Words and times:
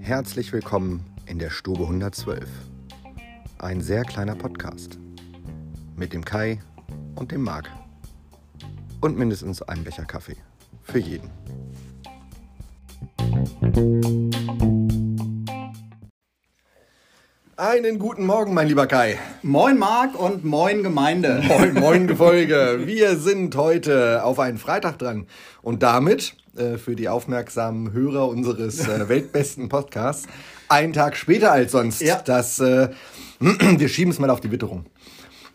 Herzlich 0.00 0.52
willkommen 0.52 1.04
in 1.26 1.40
der 1.40 1.50
Stube 1.50 1.82
112. 1.82 2.48
Ein 3.58 3.80
sehr 3.80 4.04
kleiner 4.04 4.36
Podcast. 4.36 5.00
Mit 5.96 6.12
dem 6.12 6.24
Kai 6.24 6.60
und 7.16 7.32
dem 7.32 7.42
Marc. 7.42 7.68
Und 9.00 9.18
mindestens 9.18 9.60
einem 9.62 9.82
Becher 9.82 10.04
Kaffee. 10.04 10.36
Für 10.82 11.00
jeden. 11.00 11.30
Einen 17.66 17.98
guten 17.98 18.26
Morgen, 18.26 18.52
mein 18.52 18.68
lieber 18.68 18.86
Kai. 18.86 19.18
Moin 19.42 19.78
Marc 19.78 20.20
und 20.20 20.44
moin 20.44 20.82
Gemeinde. 20.82 21.42
Moin, 21.48 21.72
moin 21.72 22.06
Gefolge. 22.06 22.82
Wir 22.84 23.16
sind 23.16 23.56
heute 23.56 24.22
auf 24.22 24.38
einen 24.38 24.58
Freitag 24.58 24.98
dran. 24.98 25.26
Und 25.62 25.82
damit, 25.82 26.36
äh, 26.58 26.76
für 26.76 26.94
die 26.94 27.08
aufmerksamen 27.08 27.94
Hörer 27.94 28.28
unseres 28.28 28.86
äh, 28.86 29.08
weltbesten 29.08 29.70
Podcasts, 29.70 30.26
einen 30.68 30.92
Tag 30.92 31.16
später 31.16 31.52
als 31.52 31.72
sonst. 31.72 32.02
Ja. 32.02 32.20
Das, 32.22 32.58
äh, 32.58 32.90
wir 33.40 33.88
schieben 33.88 34.12
es 34.12 34.18
mal 34.18 34.28
auf 34.28 34.42
die 34.42 34.50
Witterung. 34.50 34.84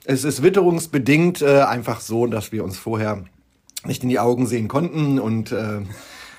Es 0.03 0.23
ist 0.23 0.41
witterungsbedingt 0.41 1.43
äh, 1.43 1.61
einfach 1.61 1.99
so, 1.99 2.25
dass 2.25 2.51
wir 2.51 2.63
uns 2.63 2.79
vorher 2.79 3.23
nicht 3.85 4.01
in 4.01 4.09
die 4.09 4.17
Augen 4.17 4.47
sehen 4.47 4.67
konnten 4.67 5.19
und 5.19 5.51
äh, 5.51 5.81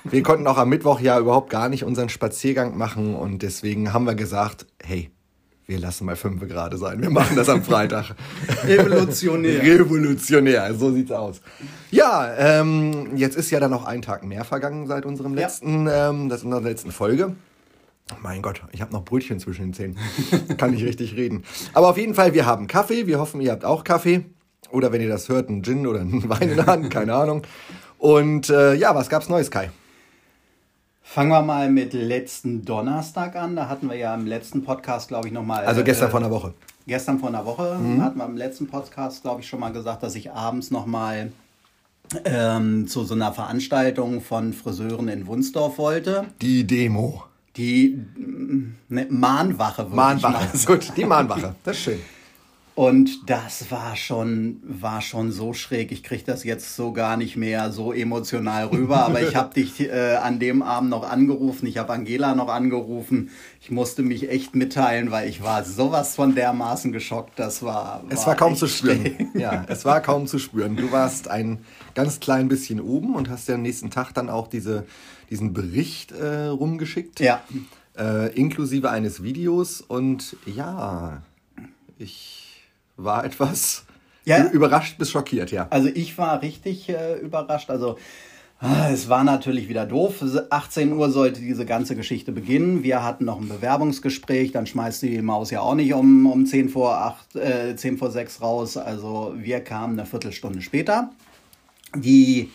wir 0.03 0.23
konnten 0.25 0.49
auch 0.49 0.59
am 0.59 0.69
Mittwoch 0.69 0.99
ja 0.99 1.17
überhaupt 1.21 1.49
gar 1.49 1.69
nicht 1.69 1.85
unseren 1.85 2.09
Spaziergang 2.09 2.77
machen 2.77 3.15
und 3.15 3.43
deswegen 3.43 3.93
haben 3.93 4.07
wir 4.07 4.17
gesagt, 4.17 4.67
hey, 4.83 5.13
wir 5.71 5.79
lassen 5.79 6.05
mal 6.05 6.17
fünf 6.17 6.47
gerade 6.49 6.77
sein. 6.79 7.01
Wir 7.01 7.11
machen 7.11 7.37
das 7.37 7.49
am 7.49 7.63
Freitag. 7.63 8.17
Revolutionär. 8.65 9.63
Revolutionär, 9.63 10.75
so 10.75 10.93
sieht's 10.93 11.13
aus. 11.13 11.41
Ja, 11.93 12.35
ähm, 12.37 13.17
jetzt 13.17 13.37
ist 13.37 13.51
ja 13.53 13.61
dann 13.61 13.71
noch 13.71 13.85
ein 13.85 14.03
Tag 14.03 14.25
mehr 14.25 14.45
vergangen 14.45 14.89
seit 14.89 15.07
unserem 15.07 15.35
Ja. 15.35 15.43
letzten, 15.47 15.89
ähm, 15.89 16.29
das 16.29 16.43
unserer 16.43 16.61
letzten 16.63 16.91
Folge. 16.91 17.37
Mein 18.21 18.43
Gott, 18.43 18.63
ich 18.73 18.81
habe 18.83 18.93
noch 18.93 19.05
Brötchen 19.05 19.39
zwischen 19.39 19.67
den 19.67 19.73
Zähnen. 19.75 19.97
Kann 20.57 20.73
nicht 20.73 20.85
richtig 20.85 21.15
reden. 21.15 21.45
Aber 21.73 21.89
auf 21.91 21.97
jeden 21.97 22.15
Fall, 22.15 22.35
wir 22.35 22.45
haben 22.47 22.67
Kaffee. 22.67 23.07
Wir 23.07 23.21
hoffen, 23.21 23.41
ihr 23.41 23.53
habt 23.53 23.65
auch 23.65 23.85
Kaffee. 23.85 24.25
Oder 24.73 24.91
wenn 24.91 25.01
ihr 25.01 25.09
das 25.09 25.29
hört, 25.29 25.49
einen 25.49 25.63
Gin 25.63 25.87
oder 25.87 26.01
einen 26.01 26.29
Wein 26.29 26.49
in 26.51 26.57
der 26.57 26.67
Hand, 26.67 26.91
keine 26.91 27.15
Ahnung. 27.15 27.43
Und 27.99 28.51
äh, 28.51 28.75
ja, 28.75 28.93
was 28.97 29.09
gab's 29.09 29.29
Neues, 29.29 29.53
Kai? 29.53 29.71
Fangen 31.13 31.31
wir 31.31 31.43
mal 31.43 31.69
mit 31.73 31.93
letzten 31.93 32.65
Donnerstag 32.65 33.35
an. 33.35 33.57
Da 33.57 33.69
hatten 33.69 33.91
wir 33.91 33.97
ja 33.97 34.15
im 34.15 34.27
letzten 34.27 34.63
Podcast, 34.63 35.09
glaube 35.09 35.27
ich, 35.27 35.35
nochmal. 35.35 35.65
Also 35.65 35.83
gestern 35.83 36.09
von 36.09 36.23
der 36.23 36.31
Woche. 36.31 36.55
Gestern 36.87 37.19
von 37.19 37.33
der 37.33 37.45
Woche 37.45 37.65
hatten 38.01 38.17
wir 38.17 38.27
im 38.27 38.37
letzten 38.37 38.69
Podcast, 38.69 39.23
glaube 39.23 39.41
ich, 39.41 39.49
schon 39.49 39.59
mal 39.59 39.73
gesagt, 39.73 40.05
dass 40.05 40.15
ich 40.15 40.31
abends 40.31 40.71
nochmal 40.71 41.33
ähm, 42.25 42.87
zu 42.87 43.03
so 43.03 43.15
einer 43.15 43.33
Veranstaltung 43.33 44.21
von 44.21 44.53
Friseuren 44.53 45.09
in 45.09 45.27
Wunsdorf 45.27 45.79
wollte. 45.79 46.27
Die 46.43 46.65
Demo. 46.65 47.25
Die 47.57 47.99
ne, 48.89 49.09
Mahnwache. 49.11 49.87
Mahnwache. 49.91 50.57
Gut, 50.65 50.93
die 50.97 51.07
Mahnwache. 51.07 51.57
Das 51.65 51.77
ist 51.77 51.83
schön. 51.83 51.99
Und 52.81 53.29
das 53.29 53.71
war 53.71 53.95
schon, 53.95 54.63
war 54.63 55.03
schon 55.03 55.33
so 55.33 55.53
schräg. 55.53 55.93
Ich 55.93 56.03
kriege 56.03 56.25
das 56.25 56.45
jetzt 56.45 56.77
so 56.77 56.95
gar 56.95 57.19
nicht 57.19 57.37
mehr 57.37 57.73
so 57.73 57.93
emotional 57.93 58.69
rüber. 58.69 59.05
Aber 59.05 59.21
ich 59.21 59.37
habe 59.37 59.53
dich 59.53 59.81
äh, 59.81 60.15
an 60.15 60.39
dem 60.39 60.63
Abend 60.63 60.89
noch 60.89 61.07
angerufen. 61.07 61.67
Ich 61.67 61.77
habe 61.77 61.93
Angela 61.93 62.35
noch 62.35 62.49
angerufen. 62.49 63.33
Ich 63.61 63.71
musste 63.71 64.03
mich 64.03 64.31
echt 64.31 64.55
mitteilen, 64.55 65.11
weil 65.11 65.29
ich 65.29 65.43
war 65.43 65.63
sowas 65.63 66.15
von 66.15 66.35
dermaßen 66.35 66.91
geschockt. 66.91 67.39
Das 67.39 67.63
war. 67.63 68.03
Es 68.09 68.27
war 68.27 68.35
kaum 68.35 68.57
zu 68.57 68.67
spüren. 68.67 69.03
schräg. 69.03 69.27
Ja, 69.35 69.67
es 69.69 69.85
war 69.85 70.01
kaum 70.01 70.27
zu 70.27 70.39
spüren. 70.39 70.77
Du 70.77 70.91
warst 70.91 71.29
ein 71.29 71.59
ganz 71.95 72.19
klein 72.19 72.49
bisschen 72.49 72.81
oben 72.81 73.15
und 73.15 73.29
hast 73.29 73.47
ja 73.49 73.57
am 73.57 73.63
nächsten 73.63 73.91
Tag 73.91 74.15
dann 74.15 74.31
auch 74.31 74.49
diese, 74.49 74.87
diesen 75.29 75.53
Bericht 75.53 76.13
äh, 76.13 76.47
rumgeschickt. 76.47 77.21
Ja. 77.21 77.43
Äh, 77.99 78.33
inklusive 78.33 78.89
eines 78.89 79.23
Videos. 79.23 79.83
Und 79.83 80.35
ja, 80.47 81.21
ich 81.99 82.40
war 83.05 83.25
etwas 83.25 83.85
Ja. 84.25 84.47
überrascht 84.51 84.99
bis 84.99 85.11
schockiert, 85.11 85.51
ja. 85.51 85.67
Also 85.71 85.89
ich 85.93 86.17
war 86.19 86.43
richtig 86.43 86.89
äh, 86.89 87.19
überrascht. 87.19 87.71
Also 87.71 87.97
ah, 88.61 88.91
es 88.93 89.09
war 89.09 89.25
natürlich 89.25 89.69
wieder 89.69 89.87
doof. 89.87 90.23
18 90.51 90.93
Uhr 90.93 91.11
sollte 91.11 91.41
diese 91.41 91.65
ganze 91.67 91.97
Geschichte 91.97 92.31
beginnen. 92.33 92.83
Wir 92.83 93.03
hatten 93.03 93.25
noch 93.25 93.41
ein 93.41 93.49
Bewerbungsgespräch. 93.49 94.53
Dann 94.53 94.67
schmeißt 94.67 95.03
die 95.03 95.23
Maus 95.23 95.51
ja 95.51 95.61
auch 95.61 95.75
nicht 95.75 95.93
um, 95.95 96.27
um 96.27 96.47
10 96.47 96.69
vor 96.69 96.97
8, 96.97 97.37
äh, 97.37 97.77
10 97.77 97.99
vor 97.99 98.11
6 98.11 98.41
raus. 98.43 98.77
Also 98.77 99.35
wir 99.37 99.61
kamen 99.61 99.99
eine 99.99 100.07
Viertelstunde 100.07 100.61
später. 100.63 101.11
Die 101.97 102.51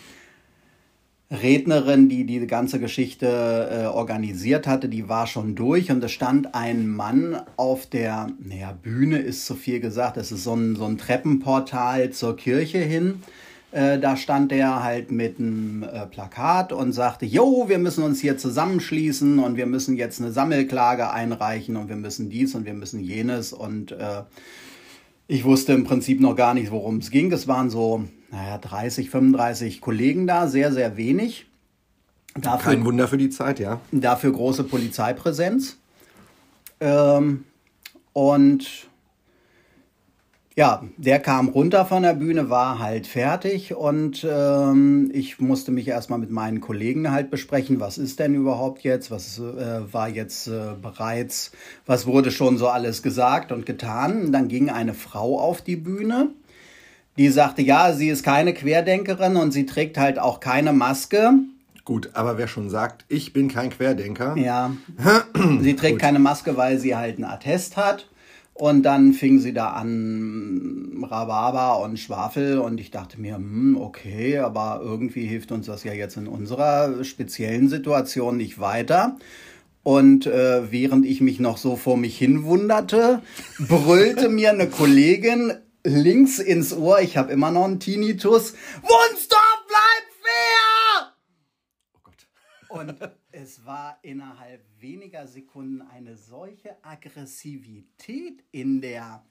Rednerin, 1.31 2.08
die 2.08 2.25
die 2.25 2.46
ganze 2.46 2.80
Geschichte 2.80 3.25
äh, 3.28 3.86
organisiert 3.88 4.68
hatte, 4.68 4.90
die 4.90 5.09
war 5.09 5.25
schon 5.25 5.56
durch 5.56 5.90
und 5.90 6.03
es 6.03 6.12
stand 6.12 6.53
ein 6.53 6.88
Mann 6.88 7.41
auf 7.58 7.88
der, 7.88 8.28
naja, 8.40 8.78
Bühne 8.80 9.18
ist 9.18 9.46
zu 9.46 9.56
viel 9.56 9.80
gesagt, 9.80 10.18
es 10.18 10.31
ist 10.31 10.44
so 10.44 10.53
ein, 10.53 10.75
so 10.75 10.85
ein 10.85 11.00
Treppenportal 11.00 12.12
zur 12.12 12.35
Kirche 12.35 12.78
hin. 12.78 13.24
Äh, 13.72 14.00
da 14.00 14.16
stand 14.18 14.52
er 14.52 14.84
halt 14.84 15.12
mit 15.12 15.40
einem 15.40 15.81
äh, 15.81 16.06
Plakat 16.06 16.72
und 16.72 16.94
sagte, 16.94 17.25
jo, 17.25 17.66
wir 17.68 17.80
müssen 17.80 18.03
uns 18.03 18.22
hier 18.22 18.38
zusammenschließen 18.38 19.40
und 19.40 19.58
wir 19.58 19.66
müssen 19.66 19.97
jetzt 19.97 20.22
eine 20.22 20.31
Sammelklage 20.31 21.09
einreichen 21.09 21.75
und 21.75 21.90
wir 21.90 21.96
müssen 21.96 22.30
dies 22.30 22.53
und 22.53 22.66
wir 22.66 22.75
müssen 22.75 23.00
jenes 23.00 23.52
und 23.52 23.91
äh, 23.94 24.22
ich 25.28 25.44
wusste 25.44 25.74
im 25.74 25.85
Prinzip 25.85 26.22
noch 26.22 26.35
gar 26.35 26.53
nicht, 26.53 26.69
worum 26.69 26.97
es 26.97 27.09
ging. 27.09 27.31
Es 27.31 27.47
waren 27.47 27.72
so, 27.72 28.03
naja, 28.35 28.57
30, 28.57 29.09
35 29.09 29.79
Kollegen 29.79 30.28
da, 30.28 30.47
sehr, 30.47 30.73
sehr 30.73 30.97
wenig. 30.97 31.47
Dafür, 32.35 32.73
Kein 32.73 32.85
Wunder 32.85 33.07
für 33.07 33.18
die 33.18 33.29
Zeit, 33.29 33.59
ja. 33.59 33.79
dafür 33.94 34.34
große 34.34 34.66
Polizeipräsenz. 34.66 35.78
Ähm, 36.81 37.46
und 38.12 38.90
ja, 40.57 40.84
der 40.97 41.19
kam 41.19 41.47
runter 41.47 41.85
von 41.85 42.03
der 42.03 42.13
Bühne, 42.13 42.50
war 42.50 42.79
halt 42.79 43.07
fertig 43.07 43.73
und 43.73 44.28
ähm, 44.29 45.12
ich 45.13 45.40
musste 45.40 45.72
mich 45.72 45.88
erstmal 45.88 46.19
mit 46.19 46.31
meinen 46.31 46.59
Kollegen 46.59 47.12
halt 47.12 47.29
besprechen, 47.29 47.79
was 47.79 47.97
ist 47.97 48.19
denn 48.19 48.35
überhaupt 48.35 48.84
jetzt, 48.84 49.12
was 49.12 49.40
äh, 49.40 49.94
war 49.94 50.09
jetzt 50.09 50.47
äh, 50.47 50.75
bereits, 50.81 51.53
was 51.85 52.06
wurde 52.06 52.31
schon 52.31 52.57
so 52.57 52.67
alles 52.67 53.02
gesagt 53.02 53.53
und 53.53 53.66
getan. 53.66 54.25
Und 54.25 54.31
dann 54.34 54.50
ging 54.50 54.69
eine 54.69 54.94
Frau 54.94 55.40
auf 55.40 55.62
die 55.62 55.78
Bühne, 55.78 56.31
die 57.18 57.30
sagte, 57.30 57.62
ja, 57.62 57.94
sie 57.94 58.09
ist 58.09 58.24
keine 58.24 58.53
Querdenkerin 58.53 59.36
und 59.36 59.52
sie 59.52 59.66
trägt 59.66 59.98
halt 59.98 60.20
auch 60.20 60.40
keine 60.40 60.74
Maske. 60.74 61.31
Gut, 61.86 62.09
aber 62.14 62.38
wer 62.38 62.48
schon 62.48 62.70
sagt, 62.70 63.06
ich 63.09 63.31
bin 63.31 63.48
kein 63.48 63.70
Querdenker, 63.70 64.36
Ja. 64.38 64.72
sie 65.62 65.76
trägt 65.76 66.00
keine 66.00 66.20
Maske, 66.20 66.58
weil 66.58 66.80
sie 66.80 66.96
halt 66.96 67.18
einen 67.18 67.26
Attest 67.26 67.78
hat. 67.78 68.08
Und 68.56 68.84
dann 68.84 69.12
fing 69.12 69.40
sie 69.40 69.53
da 69.53 69.72
an, 69.72 71.03
Rhabarber 71.03 71.84
und 71.84 72.00
Schwafel. 72.00 72.58
Und 72.58 72.80
ich 72.80 72.90
dachte 72.90 73.20
mir, 73.20 73.36
hm, 73.36 73.78
okay, 73.78 74.40
aber 74.40 74.80
irgendwie 74.82 75.26
hilft 75.26 75.52
uns 75.52 75.66
das 75.68 75.84
ja 75.84 75.94
jetzt 75.94 76.16
in 76.16 76.28
unserer 76.28 77.03
speziellen 77.03 77.68
Situation 77.68 78.38
nicht 78.38 78.59
weiter. 78.59 79.18
Und 79.84 80.26
äh, 80.26 80.72
während 80.72 81.06
ich 81.06 81.22
mich 81.22 81.40
noch 81.40 81.58
so 81.58 81.76
vor 81.76 81.97
mich 81.97 82.18
hin 82.18 82.46
wunderte, 82.46 83.22
brüllte 83.59 84.30
mir 84.30 84.50
eine 84.52 84.68
Kollegin 84.68 85.53
links 85.85 86.40
ins 86.40 86.73
Ohr, 86.73 87.00
ich 87.00 87.16
habe 87.16 87.31
immer 87.31 87.51
noch 87.51 87.66
einen 87.66 87.79
Tinnitus, 87.79 88.53
Wunstorf, 88.81 89.66
bleib 89.68 90.06
fair! 90.22 91.13
Und 92.69 93.12
es 93.31 93.66
war 93.66 94.00
innerhalb 94.01 94.66
weniger 94.79 95.28
Sekunden 95.28 95.81
eine 95.84 96.18
solche 96.18 96.84
Aggressivität 96.84 98.44
in 98.51 98.81
der, 98.81 99.25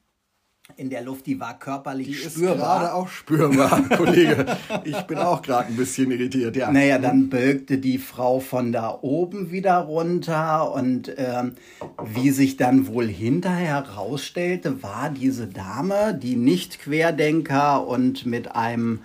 in 0.77 0.91
der 0.91 1.03
Luft, 1.03 1.27
die 1.27 1.39
war 1.39 1.59
körperlich 1.59 2.07
die 2.07 2.15
ist 2.15 2.37
spürbar. 2.37 2.57
gerade 2.57 2.95
auch 2.95 3.09
spürbar, 3.09 3.83
Kollege. 3.97 4.47
Ich 4.85 5.01
bin 5.03 5.19
auch 5.19 5.43
gerade 5.43 5.69
ein 5.69 5.77
bisschen 5.77 6.11
irritiert, 6.11 6.57
ja. 6.57 6.73
Naja, 6.73 6.99
dann 6.99 7.29
bölkte 7.29 7.79
die 7.79 7.99
Frau 7.99 8.41
von 8.41 8.73
da 8.73 8.99
oben 9.03 9.51
wieder 9.51 9.77
runter 9.77 10.73
und 10.73 11.13
ähm, 11.17 11.55
wie 12.03 12.31
sich 12.31 12.57
dann 12.57 12.87
wohl 12.87 13.07
hinterher 13.07 13.85
herausstellte, 13.87 14.83
war 14.83 15.11
diese 15.11 15.47
Dame, 15.47 16.15
die 16.15 16.37
nicht 16.37 16.81
Querdenker 16.81 17.87
und 17.87 18.25
mit 18.27 18.57
einem 18.57 19.01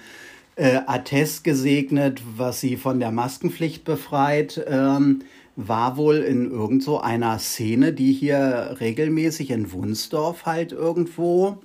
äh, 0.56 0.80
Attest 0.88 1.44
gesegnet, 1.44 2.22
was 2.38 2.62
sie 2.62 2.78
von 2.78 3.00
der 3.00 3.12
Maskenpflicht 3.12 3.84
befreit, 3.84 4.64
ähm, 4.68 5.24
war 5.68 5.98
wohl 5.98 6.18
in 6.18 6.50
irgend 6.52 6.84
so 6.84 7.02
einer 7.02 7.38
Szene, 7.38 7.92
die 7.92 8.14
hier 8.14 8.78
regelmäßig 8.80 9.52
in 9.52 9.74
Wunsdorf 9.74 10.46
halt 10.46 10.72
irgendwo 10.72 11.58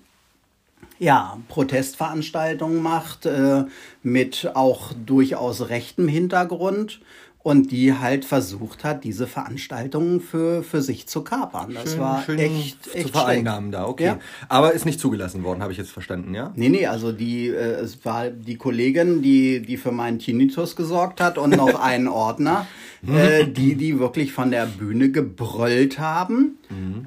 ja, 0.98 1.38
Protestveranstaltungen 1.48 2.82
macht, 2.82 3.26
äh, 3.26 3.64
mit 4.02 4.50
auch 4.54 4.92
durchaus 5.06 5.68
rechtem 5.68 6.08
Hintergrund. 6.08 7.00
Und 7.44 7.70
die 7.70 7.92
halt 7.92 8.24
versucht 8.24 8.82
hat, 8.82 9.04
diese 9.04 9.26
Veranstaltungen 9.28 10.20
für, 10.20 10.64
für 10.64 10.82
sich 10.82 11.06
zu 11.06 11.22
kapern. 11.22 11.74
Das 11.74 11.92
Schön- 11.92 12.00
war 12.00 12.22
schön 12.22 12.38
echt, 12.40 12.82
zu 12.84 12.94
echt 12.94 13.10
vereinnahmen 13.10 13.70
schlecht. 13.70 13.84
da, 13.84 13.88
okay. 13.88 14.04
Ja. 14.06 14.18
Aber 14.48 14.72
ist 14.72 14.84
nicht 14.86 14.98
zugelassen 14.98 15.44
worden, 15.44 15.62
habe 15.62 15.70
ich 15.70 15.78
jetzt 15.78 15.92
verstanden, 15.92 16.34
ja? 16.34 16.52
Nee, 16.56 16.70
nee, 16.70 16.86
also 16.86 17.12
die, 17.12 17.48
äh, 17.48 17.52
es 17.52 18.04
war 18.04 18.30
die 18.30 18.56
Kollegin, 18.56 19.20
die, 19.22 19.60
die 19.60 19.76
für 19.76 19.92
meinen 19.92 20.18
Tinnitus 20.18 20.74
gesorgt 20.74 21.20
hat 21.20 21.38
und 21.38 21.54
noch 21.54 21.78
einen 21.80 22.08
Ordner, 22.08 22.66
äh, 23.06 23.46
die, 23.46 23.74
die 23.76 23.98
wirklich 23.98 24.32
von 24.32 24.50
der 24.50 24.64
Bühne 24.66 25.10
gebrüllt 25.10 25.98
haben. 25.98 26.56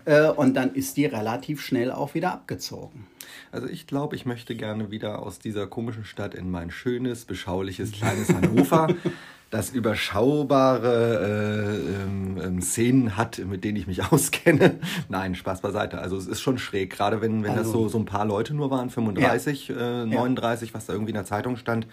Äh, 0.05 0.27
und 0.29 0.53
dann 0.53 0.73
ist 0.75 0.95
die 0.97 1.05
relativ 1.07 1.61
schnell 1.61 1.91
auch 1.91 2.13
wieder 2.13 2.31
abgezogen. 2.31 3.07
Also 3.51 3.67
ich 3.67 3.87
glaube, 3.87 4.15
ich 4.15 4.25
möchte 4.27 4.55
gerne 4.55 4.91
wieder 4.91 5.23
aus 5.23 5.39
dieser 5.39 5.65
komischen 5.67 6.05
Stadt 6.05 6.35
in 6.35 6.51
mein 6.51 6.69
schönes, 6.69 7.25
beschauliches, 7.25 7.91
kleines 7.91 8.29
Hannover, 8.31 8.87
das 9.49 9.69
überschaubare 9.69 11.19
äh, 11.21 12.03
ähm, 12.03 12.37
ähm, 12.43 12.61
Szenen 12.61 13.15
hat, 13.17 13.39
mit 13.39 13.63
denen 13.63 13.77
ich 13.77 13.87
mich 13.87 14.03
auskenne. 14.11 14.79
Nein, 15.09 15.35
Spaß 15.35 15.61
beiseite. 15.61 15.99
Also 15.99 16.17
es 16.17 16.27
ist 16.27 16.41
schon 16.41 16.57
schräg, 16.57 16.89
gerade 16.91 17.21
wenn, 17.21 17.43
wenn 17.43 17.55
das 17.55 17.67
Also- 17.67 17.83
so, 17.83 17.89
so 17.89 17.99
ein 17.99 18.05
paar 18.05 18.25
Leute 18.25 18.53
nur 18.53 18.69
waren, 18.71 18.89
35, 18.89 19.69
äh, 19.69 20.05
39, 20.05 20.73
was 20.73 20.85
da 20.85 20.93
irgendwie 20.93 21.11
in 21.11 21.15
der 21.15 21.25
Zeitung 21.25 21.55
stand. 21.57 21.87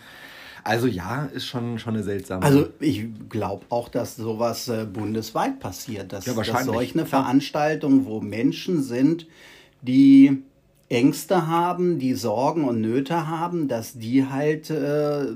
Also 0.66 0.86
ja, 0.86 1.26
ist 1.26 1.44
schon, 1.46 1.78
schon 1.78 1.94
eine 1.94 2.02
seltsame... 2.02 2.42
Also 2.42 2.68
ich 2.80 3.06
glaube 3.28 3.66
auch, 3.68 3.90
dass 3.90 4.16
sowas 4.16 4.66
äh, 4.68 4.86
bundesweit 4.86 5.60
passiert. 5.60 6.12
Dass, 6.12 6.24
Ja, 6.24 6.32
dass 6.32 6.64
solch 6.64 6.94
eine 6.94 7.04
Veranstaltung, 7.04 8.06
wo 8.06 8.20
Menschen 8.22 8.82
sind, 8.82 9.26
die 9.82 10.42
Ängste 10.88 11.46
haben, 11.46 11.98
die 11.98 12.14
Sorgen 12.14 12.64
und 12.64 12.80
Nöte 12.80 13.26
haben, 13.28 13.68
dass 13.68 13.94
die 13.94 14.26
halt 14.26 14.70
äh, 14.70 15.26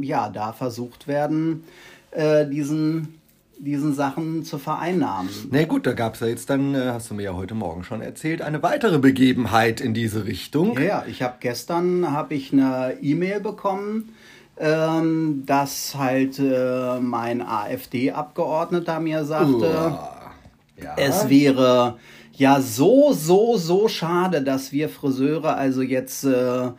ja 0.00 0.30
da 0.30 0.52
versucht 0.52 1.06
werden, 1.06 1.64
äh, 2.10 2.46
diesen, 2.46 3.18
diesen 3.58 3.94
Sachen 3.94 4.44
zu 4.44 4.58
vereinnahmen. 4.58 5.28
Na 5.50 5.64
gut, 5.64 5.86
da 5.86 5.92
gab 5.92 6.14
es 6.14 6.20
ja 6.20 6.26
jetzt 6.28 6.48
dann, 6.48 6.74
äh, 6.74 6.90
hast 6.92 7.10
du 7.10 7.14
mir 7.14 7.24
ja 7.24 7.34
heute 7.34 7.54
Morgen 7.54 7.84
schon 7.84 8.00
erzählt, 8.00 8.40
eine 8.40 8.62
weitere 8.62 8.98
Begebenheit 8.98 9.80
in 9.80 9.94
diese 9.94 10.24
Richtung. 10.24 10.74
Ja, 10.78 10.84
ja, 10.84 11.04
ich 11.06 11.22
habe 11.22 11.36
gestern 11.40 12.10
habe 12.10 12.34
ich 12.34 12.52
eine 12.52 12.96
E-Mail 13.02 13.40
bekommen, 13.40 14.14
ähm, 14.56 15.42
dass 15.46 15.96
halt 15.96 16.38
äh, 16.38 17.00
mein 17.00 17.42
AfD-Abgeordneter 17.42 19.00
mir 19.00 19.24
sagte, 19.24 19.68
Uah. 19.68 20.32
Ja. 20.82 20.94
es 20.96 21.28
wäre 21.28 21.98
ja 22.36 22.60
so, 22.60 23.12
so, 23.12 23.56
so 23.56 23.88
schade, 23.88 24.42
dass 24.42 24.72
wir 24.72 24.88
Friseure 24.88 25.56
also 25.56 25.82
jetzt 25.82 26.24
äh, 26.24 26.70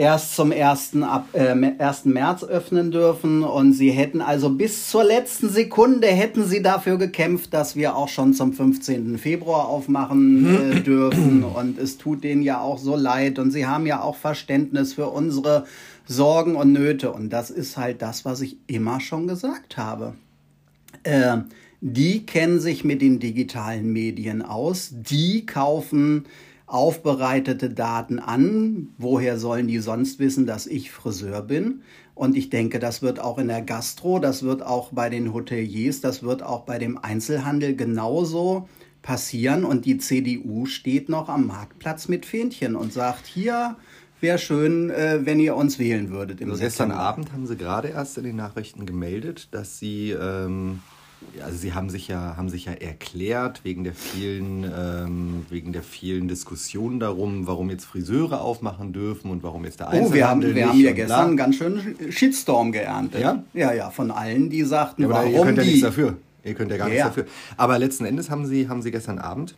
erst 0.00 0.34
zum 0.34 0.50
1. 0.50 1.02
Ab, 1.02 1.28
äh, 1.34 1.54
1. 1.78 2.06
März 2.06 2.42
öffnen 2.44 2.90
dürfen 2.90 3.42
und 3.42 3.74
sie 3.74 3.90
hätten 3.90 4.22
also 4.22 4.50
bis 4.50 4.88
zur 4.88 5.04
letzten 5.04 5.50
Sekunde 5.50 6.06
hätten 6.06 6.44
sie 6.44 6.62
dafür 6.62 6.96
gekämpft, 6.96 7.52
dass 7.52 7.76
wir 7.76 7.96
auch 7.96 8.08
schon 8.08 8.32
zum 8.32 8.54
15. 8.54 9.18
Februar 9.18 9.68
aufmachen 9.68 10.72
äh, 10.72 10.80
dürfen 10.80 11.44
und 11.44 11.78
es 11.78 11.98
tut 11.98 12.24
denen 12.24 12.42
ja 12.42 12.60
auch 12.60 12.78
so 12.78 12.96
leid 12.96 13.38
und 13.38 13.50
sie 13.50 13.66
haben 13.66 13.86
ja 13.86 14.02
auch 14.02 14.16
Verständnis 14.16 14.94
für 14.94 15.08
unsere 15.08 15.66
Sorgen 16.06 16.56
und 16.56 16.72
Nöte 16.72 17.12
und 17.12 17.30
das 17.30 17.50
ist 17.50 17.76
halt 17.76 18.00
das, 18.00 18.24
was 18.24 18.40
ich 18.40 18.56
immer 18.66 19.00
schon 19.00 19.26
gesagt 19.26 19.76
habe. 19.76 20.14
Äh, 21.02 21.38
die 21.80 22.26
kennen 22.26 22.60
sich 22.60 22.84
mit 22.84 23.02
den 23.02 23.18
digitalen 23.18 23.92
Medien 23.92 24.42
aus, 24.42 24.90
die 24.92 25.46
kaufen 25.46 26.26
aufbereitete 26.66 27.70
Daten 27.70 28.18
an. 28.18 28.90
Woher 28.96 29.38
sollen 29.38 29.66
die 29.66 29.78
sonst 29.78 30.18
wissen, 30.18 30.46
dass 30.46 30.66
ich 30.66 30.90
Friseur 30.90 31.42
bin? 31.42 31.82
Und 32.14 32.36
ich 32.36 32.50
denke, 32.50 32.78
das 32.78 33.02
wird 33.02 33.18
auch 33.18 33.38
in 33.38 33.48
der 33.48 33.62
Gastro, 33.62 34.18
das 34.18 34.42
wird 34.42 34.62
auch 34.62 34.92
bei 34.92 35.08
den 35.08 35.32
Hoteliers, 35.32 36.00
das 36.00 36.22
wird 36.22 36.42
auch 36.42 36.60
bei 36.66 36.78
dem 36.78 36.98
Einzelhandel 36.98 37.74
genauso 37.74 38.68
passieren. 39.02 39.64
Und 39.64 39.84
die 39.84 39.98
CDU 39.98 40.66
steht 40.66 41.08
noch 41.08 41.28
am 41.28 41.46
Marktplatz 41.46 42.08
mit 42.08 42.26
Fähnchen 42.26 42.76
und 42.76 42.92
sagt, 42.92 43.26
hier 43.26 43.76
wäre 44.20 44.38
schön, 44.38 44.90
äh, 44.90 45.20
wenn 45.24 45.40
ihr 45.40 45.56
uns 45.56 45.78
wählen 45.78 46.10
würdet 46.10 46.40
im 46.40 46.50
Also 46.50 46.62
gestern. 46.62 46.90
Abend 46.90 47.32
haben 47.32 47.46
sie 47.46 47.56
gerade 47.56 47.88
erst 47.88 48.18
in 48.18 48.24
den 48.24 48.36
Nachrichten 48.36 48.84
gemeldet, 48.86 49.48
dass 49.52 49.78
sie, 49.78 50.10
ähm, 50.10 50.80
also 51.44 51.56
sie 51.56 51.74
haben 51.74 51.90
sich 51.90 52.08
ja, 52.08 52.36
haben 52.36 52.48
sich 52.48 52.64
ja 52.64 52.72
erklärt 52.72 53.60
wegen 53.64 53.84
der 53.84 53.94
vielen, 53.94 54.64
ähm, 54.64 55.46
wegen 55.50 55.72
der 55.72 55.82
vielen 55.82 56.28
Diskussionen 56.28 56.98
darum, 57.00 57.46
warum 57.46 57.70
jetzt 57.70 57.84
Friseure 57.84 58.40
aufmachen 58.40 58.92
dürfen 58.92 59.30
und 59.30 59.42
warum 59.42 59.64
jetzt 59.64 59.80
der 59.80 59.88
Oh, 59.88 60.12
wir 60.12 60.28
haben, 60.28 60.38
Einzelhandel 60.42 60.54
wir 60.54 60.68
haben 60.68 60.80
ja 60.80 60.92
gestern 60.92 61.28
einen 61.28 61.36
ganz 61.36 61.56
schönen 61.56 61.96
Shitstorm 62.10 62.72
geerntet. 62.72 63.20
Ja? 63.20 63.44
Ja, 63.54 63.72
ja, 63.72 63.90
von 63.90 64.10
allen, 64.10 64.50
die 64.50 64.62
sagten, 64.64 65.02
Ja, 65.02 65.08
aber 65.08 65.26
ihr 65.26 65.32
warum 65.34 65.46
könnt 65.46 65.58
ja 65.58 65.64
die. 65.64 65.70
nichts 65.70 65.84
dafür. 65.84 66.16
Ihr 66.42 66.54
könnt 66.54 66.70
ja 66.70 66.76
gar 66.78 66.88
Ja, 66.88 66.94
nichts 67.06 67.08
dafür. 67.08 67.26
Aber 67.56 67.78
letzten 67.78 68.04
Endes 68.06 68.30
haben 68.30 68.46
sie, 68.46 68.68
haben 68.68 68.82
sie 68.82 68.90
gestern 68.90 69.18
Abend 69.18 69.56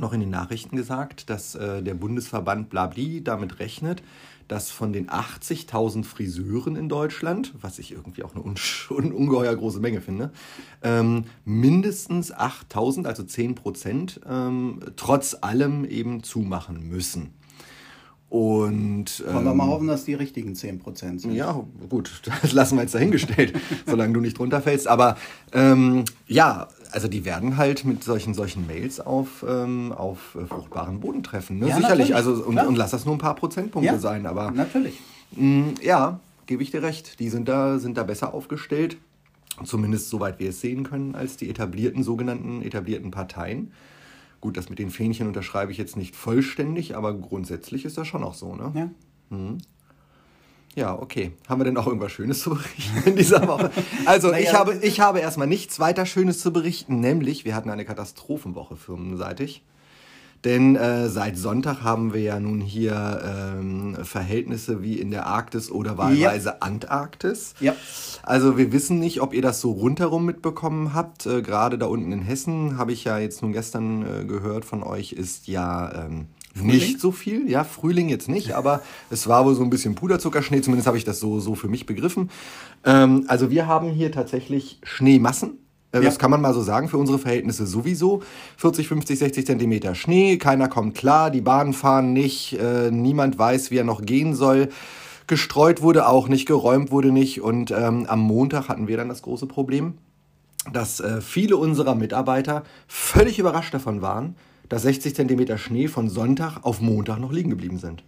noch 0.00 0.12
in 0.12 0.20
den 0.20 0.30
Nachrichten 0.30 0.76
gesagt, 0.76 1.30
dass 1.30 1.54
äh, 1.54 1.82
der 1.82 1.94
Bundesverband 1.94 2.68
Blabli 2.70 3.22
damit 3.24 3.60
rechnet, 3.60 4.02
dass 4.48 4.70
von 4.70 4.92
den 4.92 5.08
80.000 5.08 6.04
Friseuren 6.04 6.76
in 6.76 6.88
Deutschland, 6.88 7.54
was 7.60 7.78
ich 7.78 7.92
irgendwie 7.92 8.22
auch 8.22 8.34
eine 8.34 8.44
un 8.44 8.54
un 8.90 9.12
ungeheuer 9.12 9.54
große 9.54 9.80
Menge 9.80 10.00
finde, 10.00 10.32
ähm, 10.82 11.24
mindestens 11.44 12.34
8.000, 12.34 13.06
also 13.06 13.22
10 13.22 13.54
Prozent, 13.54 14.20
ähm, 14.28 14.80
trotz 14.96 15.36
allem 15.40 15.84
eben 15.84 16.22
zumachen 16.22 16.88
müssen. 16.88 17.34
Und 18.28 19.24
Wollen 19.24 19.44
wir 19.44 19.50
ähm, 19.52 19.56
mal 19.56 19.68
hoffen, 19.68 19.86
dass 19.86 20.04
die 20.04 20.14
richtigen 20.14 20.54
10% 20.54 21.20
sind. 21.20 21.32
ja, 21.32 21.64
gut, 21.88 22.22
das 22.42 22.52
lassen 22.52 22.76
wir 22.76 22.82
jetzt 22.82 22.94
dahingestellt, 22.94 23.54
solange 23.86 24.14
du 24.14 24.20
nicht 24.20 24.36
drunter 24.38 24.60
fällst. 24.60 24.88
Aber 24.88 25.16
ähm, 25.52 26.04
ja, 26.26 26.66
also 26.90 27.06
die 27.06 27.24
werden 27.24 27.56
halt 27.56 27.84
mit 27.84 28.02
solchen 28.02 28.34
solchen 28.34 28.66
Mails 28.66 28.98
auf, 28.98 29.44
ähm, 29.48 29.92
auf 29.92 30.34
äh, 30.34 30.44
fruchtbaren 30.44 30.98
Boden 31.00 31.22
treffen. 31.22 31.60
Ne? 31.60 31.68
Ja, 31.68 31.76
Sicherlich, 31.76 32.10
natürlich, 32.10 32.16
also 32.16 32.44
und, 32.44 32.58
und 32.58 32.76
lass 32.76 32.90
das 32.90 33.04
nur 33.04 33.14
ein 33.14 33.18
paar 33.18 33.36
Prozentpunkte 33.36 33.92
Ja, 33.92 33.98
sein, 33.98 34.26
aber 34.26 34.50
Natürlich. 34.50 34.98
mh, 35.36 35.74
ja, 35.82 36.18
gebe 36.46 36.62
ich 36.64 36.72
dir 36.72 36.82
recht. 36.82 37.20
Die 37.20 37.28
sind 37.28 37.48
da, 37.48 37.78
sind 37.78 37.96
da 37.96 38.02
besser 38.02 38.34
aufgestellt, 38.34 38.96
zumindest 39.64 40.10
soweit 40.10 40.40
wir 40.40 40.50
es 40.50 40.60
sehen 40.60 40.82
können, 40.82 41.14
als 41.14 41.36
die 41.36 41.48
etablierten, 41.48 42.02
sogenannten 42.02 42.62
etablierten 42.62 43.12
Parteien. 43.12 43.70
Gut, 44.40 44.56
das 44.56 44.68
mit 44.68 44.78
den 44.78 44.90
Fähnchen 44.90 45.26
unterschreibe 45.26 45.72
ich 45.72 45.78
jetzt 45.78 45.96
nicht 45.96 46.14
vollständig, 46.14 46.96
aber 46.96 47.14
grundsätzlich 47.14 47.84
ist 47.84 47.98
das 47.98 48.06
schon 48.06 48.22
auch 48.22 48.34
so, 48.34 48.54
ne? 48.54 48.72
Ja. 48.74 49.56
Ja, 50.76 50.94
okay. 50.94 51.32
Haben 51.48 51.60
wir 51.60 51.64
denn 51.64 51.76
auch 51.78 51.86
irgendwas 51.86 52.12
Schönes 52.12 52.40
zu 52.42 52.50
berichten 52.50 53.02
in 53.06 53.16
dieser 53.16 53.48
Woche? 53.48 53.70
Also, 54.04 54.32
ich, 54.32 54.46
Naja, 54.46 54.58
habe, 54.58 54.74
ich 54.82 55.00
habe 55.00 55.20
erstmal 55.20 55.46
nichts 55.46 55.80
weiter 55.80 56.04
Schönes 56.04 56.40
zu 56.40 56.52
berichten, 56.52 57.00
nämlich 57.00 57.44
wir 57.46 57.54
hatten 57.54 57.70
eine 57.70 57.84
Katastrophenwoche 57.86 58.76
firmenseitig. 58.76 59.64
Denn 60.44 60.76
äh, 60.76 61.08
seit 61.08 61.36
Sonntag 61.36 61.82
haben 61.82 62.14
wir 62.14 62.20
ja 62.20 62.38
nun 62.38 62.60
hier 62.60 63.20
ähm, 63.24 63.96
Verhältnisse 64.02 64.82
wie 64.82 64.98
in 64.98 65.10
der 65.10 65.26
Arktis 65.26 65.70
oder 65.70 65.98
wahlweise 65.98 66.62
Antarktis. 66.62 67.54
Ja. 67.60 67.74
Also 68.22 68.56
wir 68.56 68.72
wissen 68.72 68.98
nicht, 68.98 69.20
ob 69.20 69.34
ihr 69.34 69.42
das 69.42 69.60
so 69.60 69.72
rundherum 69.72 70.24
mitbekommen 70.24 70.94
habt. 70.94 71.26
Äh, 71.26 71.42
Gerade 71.42 71.78
da 71.78 71.86
unten 71.86 72.12
in 72.12 72.22
Hessen 72.22 72.78
habe 72.78 72.92
ich 72.92 73.04
ja 73.04 73.18
jetzt 73.18 73.42
nun 73.42 73.52
gestern 73.52 74.02
äh, 74.02 74.24
gehört 74.24 74.64
von 74.64 74.82
euch, 74.82 75.12
ist 75.12 75.48
ja 75.48 76.06
ähm, 76.06 76.26
nicht 76.54 77.00
so 77.00 77.12
viel. 77.12 77.50
Ja, 77.50 77.64
Frühling 77.64 78.08
jetzt 78.08 78.28
nicht, 78.28 78.52
aber 78.52 78.82
es 79.10 79.26
war 79.26 79.44
wohl 79.44 79.54
so 79.54 79.62
ein 79.62 79.70
bisschen 79.70 79.94
Puderzuckerschnee. 79.94 80.60
Zumindest 80.60 80.86
habe 80.86 80.96
ich 80.96 81.04
das 81.04 81.20
so, 81.20 81.40
so 81.40 81.54
für 81.54 81.68
mich 81.68 81.86
begriffen. 81.86 82.30
Ähm, 82.84 83.24
also 83.28 83.50
wir 83.50 83.66
haben 83.66 83.90
hier 83.90 84.12
tatsächlich 84.12 84.80
Schneemassen. 84.82 85.58
Äh, 85.92 86.00
Das 86.02 86.14
Ja. 86.14 86.20
kann 86.20 86.30
man 86.30 86.40
mal 86.40 86.52
so 86.54 86.62
sagen, 86.62 86.88
für 86.88 86.98
unsere 86.98 87.18
Verhältnisse 87.18 87.66
sowieso. 87.66 88.22
40, 88.56 88.88
50, 88.88 89.18
60 89.18 89.46
Zentimeter 89.46 89.94
Schnee, 89.94 90.36
keiner 90.36 90.68
kommt 90.68 90.94
klar, 90.96 91.30
die 91.30 91.40
Bahnen 91.40 91.72
fahren 91.72 92.12
nicht, 92.12 92.54
äh, 92.58 92.90
niemand 92.90 93.38
weiß, 93.38 93.70
wie 93.70 93.76
er 93.78 93.84
noch 93.84 94.02
gehen 94.02 94.34
soll. 94.34 94.68
Gestreut 95.26 95.82
wurde 95.82 96.06
auch 96.06 96.28
nicht, 96.28 96.46
geräumt 96.46 96.90
wurde 96.90 97.10
nicht. 97.12 97.40
Und 97.40 97.70
ähm, 97.70 98.06
am 98.06 98.20
Montag 98.20 98.68
hatten 98.68 98.86
wir 98.88 98.96
dann 98.96 99.08
das 99.08 99.22
große 99.22 99.46
Problem, 99.46 99.94
dass 100.72 101.00
äh, 101.00 101.20
viele 101.20 101.56
unserer 101.56 101.94
Mitarbeiter 101.94 102.62
völlig 102.86 103.38
überrascht 103.38 103.74
davon 103.74 104.02
waren, 104.02 104.36
dass 104.68 104.82
60 104.82 105.14
Zentimeter 105.14 105.58
Schnee 105.58 105.86
von 105.88 106.08
Sonntag 106.08 106.58
auf 106.62 106.80
Montag 106.80 107.18
noch 107.20 107.32
liegen 107.32 107.50
geblieben 107.50 107.78
sind. 107.78 108.02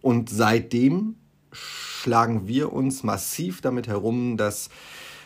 Und 0.00 0.30
seitdem 0.30 1.16
schlagen 1.52 2.46
wir 2.48 2.72
uns 2.72 3.02
massiv 3.02 3.60
damit 3.60 3.86
herum, 3.86 4.36
dass 4.38 4.70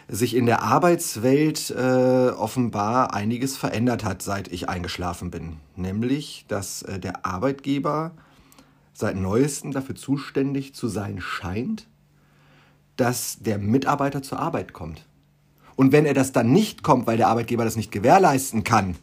sich 0.08 0.36
in 0.36 0.46
der 0.46 0.62
Arbeitswelt 0.62 1.70
äh, 1.70 2.28
offenbar 2.30 3.14
einiges 3.14 3.56
verändert 3.56 4.04
hat, 4.04 4.22
seit 4.22 4.48
ich 4.48 4.68
eingeschlafen 4.68 5.30
bin. 5.30 5.56
Nämlich, 5.76 6.44
dass 6.48 6.82
äh, 6.82 6.98
der 6.98 7.24
Arbeitgeber 7.24 8.12
seit 8.92 9.16
neuestem 9.16 9.72
dafür 9.72 9.94
zuständig 9.94 10.74
zu 10.74 10.88
sein 10.88 11.20
scheint, 11.20 11.88
dass 12.96 13.38
der 13.40 13.58
Mitarbeiter 13.58 14.22
zur 14.22 14.38
Arbeit 14.38 14.72
kommt. 14.72 15.06
Und 15.76 15.90
wenn 15.90 16.06
er 16.06 16.14
das 16.14 16.32
dann 16.32 16.52
nicht 16.52 16.82
kommt, 16.82 17.06
weil 17.06 17.16
der 17.16 17.28
Arbeitgeber 17.28 17.64
das 17.64 17.76
nicht 17.76 17.90
gewährleisten 17.90 18.62
kann, 18.62 18.96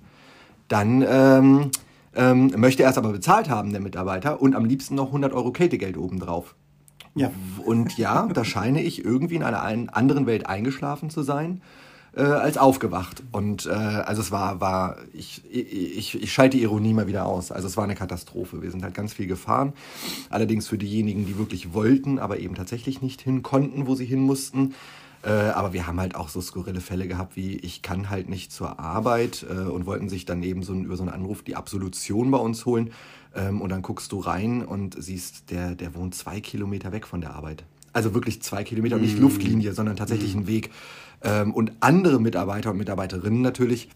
dann 0.70 1.03
ähm, 1.05 1.72
ähm, 2.15 2.53
möchte 2.55 2.84
er 2.84 2.89
es 2.89 2.98
aber 2.98 3.12
bezahlt 3.12 3.50
haben, 3.50 3.72
der 3.72 3.81
Mitarbeiter, 3.81 4.41
und 4.41 4.55
am 4.55 4.63
liebsten 4.63 4.96
noch 4.96 5.08
100 5.08 5.34
Euro 5.34 5.51
Kältegeld 5.51 5.98
obendrauf. 5.98 6.55
Ja. 7.15 7.32
Und 7.65 7.98
ja, 7.98 8.27
da 8.27 8.46
scheine 8.46 8.82
ich 8.82 9.03
irgendwie 9.03 9.36
in 9.36 9.44
einer 9.44 9.63
anderen 9.63 10.25
Welt 10.25 10.48
eingeschlafen 10.48 11.10
zu 11.10 11.24
sein. 11.24 11.62
Äh, 12.13 12.24
als 12.24 12.58
aufgewacht. 12.58 13.24
Und 13.32 13.68
äh, 13.68 13.70
also 13.70 14.22
es 14.22 14.32
war, 14.32 14.60
war 14.60 14.98
ich, 15.13 15.44
ich, 15.50 16.22
ich 16.22 16.34
schalte 16.34 16.58
Ironie 16.58 16.91
mal 16.91 17.08
wieder 17.08 17.25
aus. 17.25 17.53
Also 17.53 17.68
es 17.68 17.77
war 17.77 17.86
eine 17.86 17.96
Katastrophe. 17.96 18.62
Wir 18.62 18.70
sind 18.70 18.84
halt 18.84 18.94
ganz 18.94 19.13
viel 19.13 19.27
gefahren. 19.27 19.72
Allerdings 20.30 20.68
für 20.68 20.77
diejenigen, 20.77 21.25
die 21.25 21.38
wirklich 21.38 21.74
wollten, 21.74 22.20
aber 22.20 22.39
eben 22.39 22.56
tatsächlich 22.56 23.01
nicht 23.01 23.22
hin 23.22 23.44
konnten, 23.44 23.88
wo 23.88 23.96
sie 23.96 24.03
hin 24.03 24.20
mussten. 24.20 24.74
Äh, 25.24 25.30
aber 25.30 25.74
wir 25.74 25.88
haben 25.88 26.00
halt 26.00 26.16
auch 26.16 26.30
so 26.30 26.42
skurrile 26.42 26.82
Fälle 26.82 27.08
gehabt, 27.08 27.36
wie 27.36 27.58
ich 27.58 27.82
kann 27.82 28.10
halt 28.10 28.30
nicht 28.30 28.51
zur 28.51 28.80
Arbeit 28.80 29.46
äh, 29.50 29.54
und 29.54 29.86
wollten 29.86 30.10
sich 30.10 30.25
dann 30.25 30.42
eben 30.42 30.63
so 30.63 30.74
über 30.74 30.96
so 30.96 31.04
einen 31.04 31.12
Anruf 31.12 31.44
die 31.44 31.56
Absolution 31.56 32.32
bei 32.32 32.40
uns 32.40 32.66
holen. 32.66 32.92
Ähm, 33.36 33.62
und 33.62 33.70
dann 33.70 33.82
guckst 33.82 34.12
du 34.12 34.20
rein 34.20 34.66
und 34.66 35.01
siehst, 35.01 35.51
der, 35.51 35.75
der 35.75 35.96
wohnt 35.96 36.16
zwei 36.16 36.42
Kilometer 36.42 36.92
weg 36.92 37.06
von 37.06 37.22
der 37.22 37.36
Arbeit. 37.36 37.63
Also 37.94 38.13
wirklich 38.13 38.42
zwei 38.42 38.63
Kilometer, 38.63 38.98
mm. 38.98 39.01
nicht 39.01 39.20
Luftlinie, 39.20 39.74
sondern 39.74 39.96
tatsächlich 39.96 40.36
mm. 40.36 40.40
ein 40.40 40.48
Weg. 40.48 40.72
Ähm, 41.24 41.54
und 41.54 41.74
andere 41.82 42.20
Mitarbeiter 42.20 42.72
und 42.72 42.78
Mitarbeiterinnen 42.78 43.42
natürlich 43.42 43.90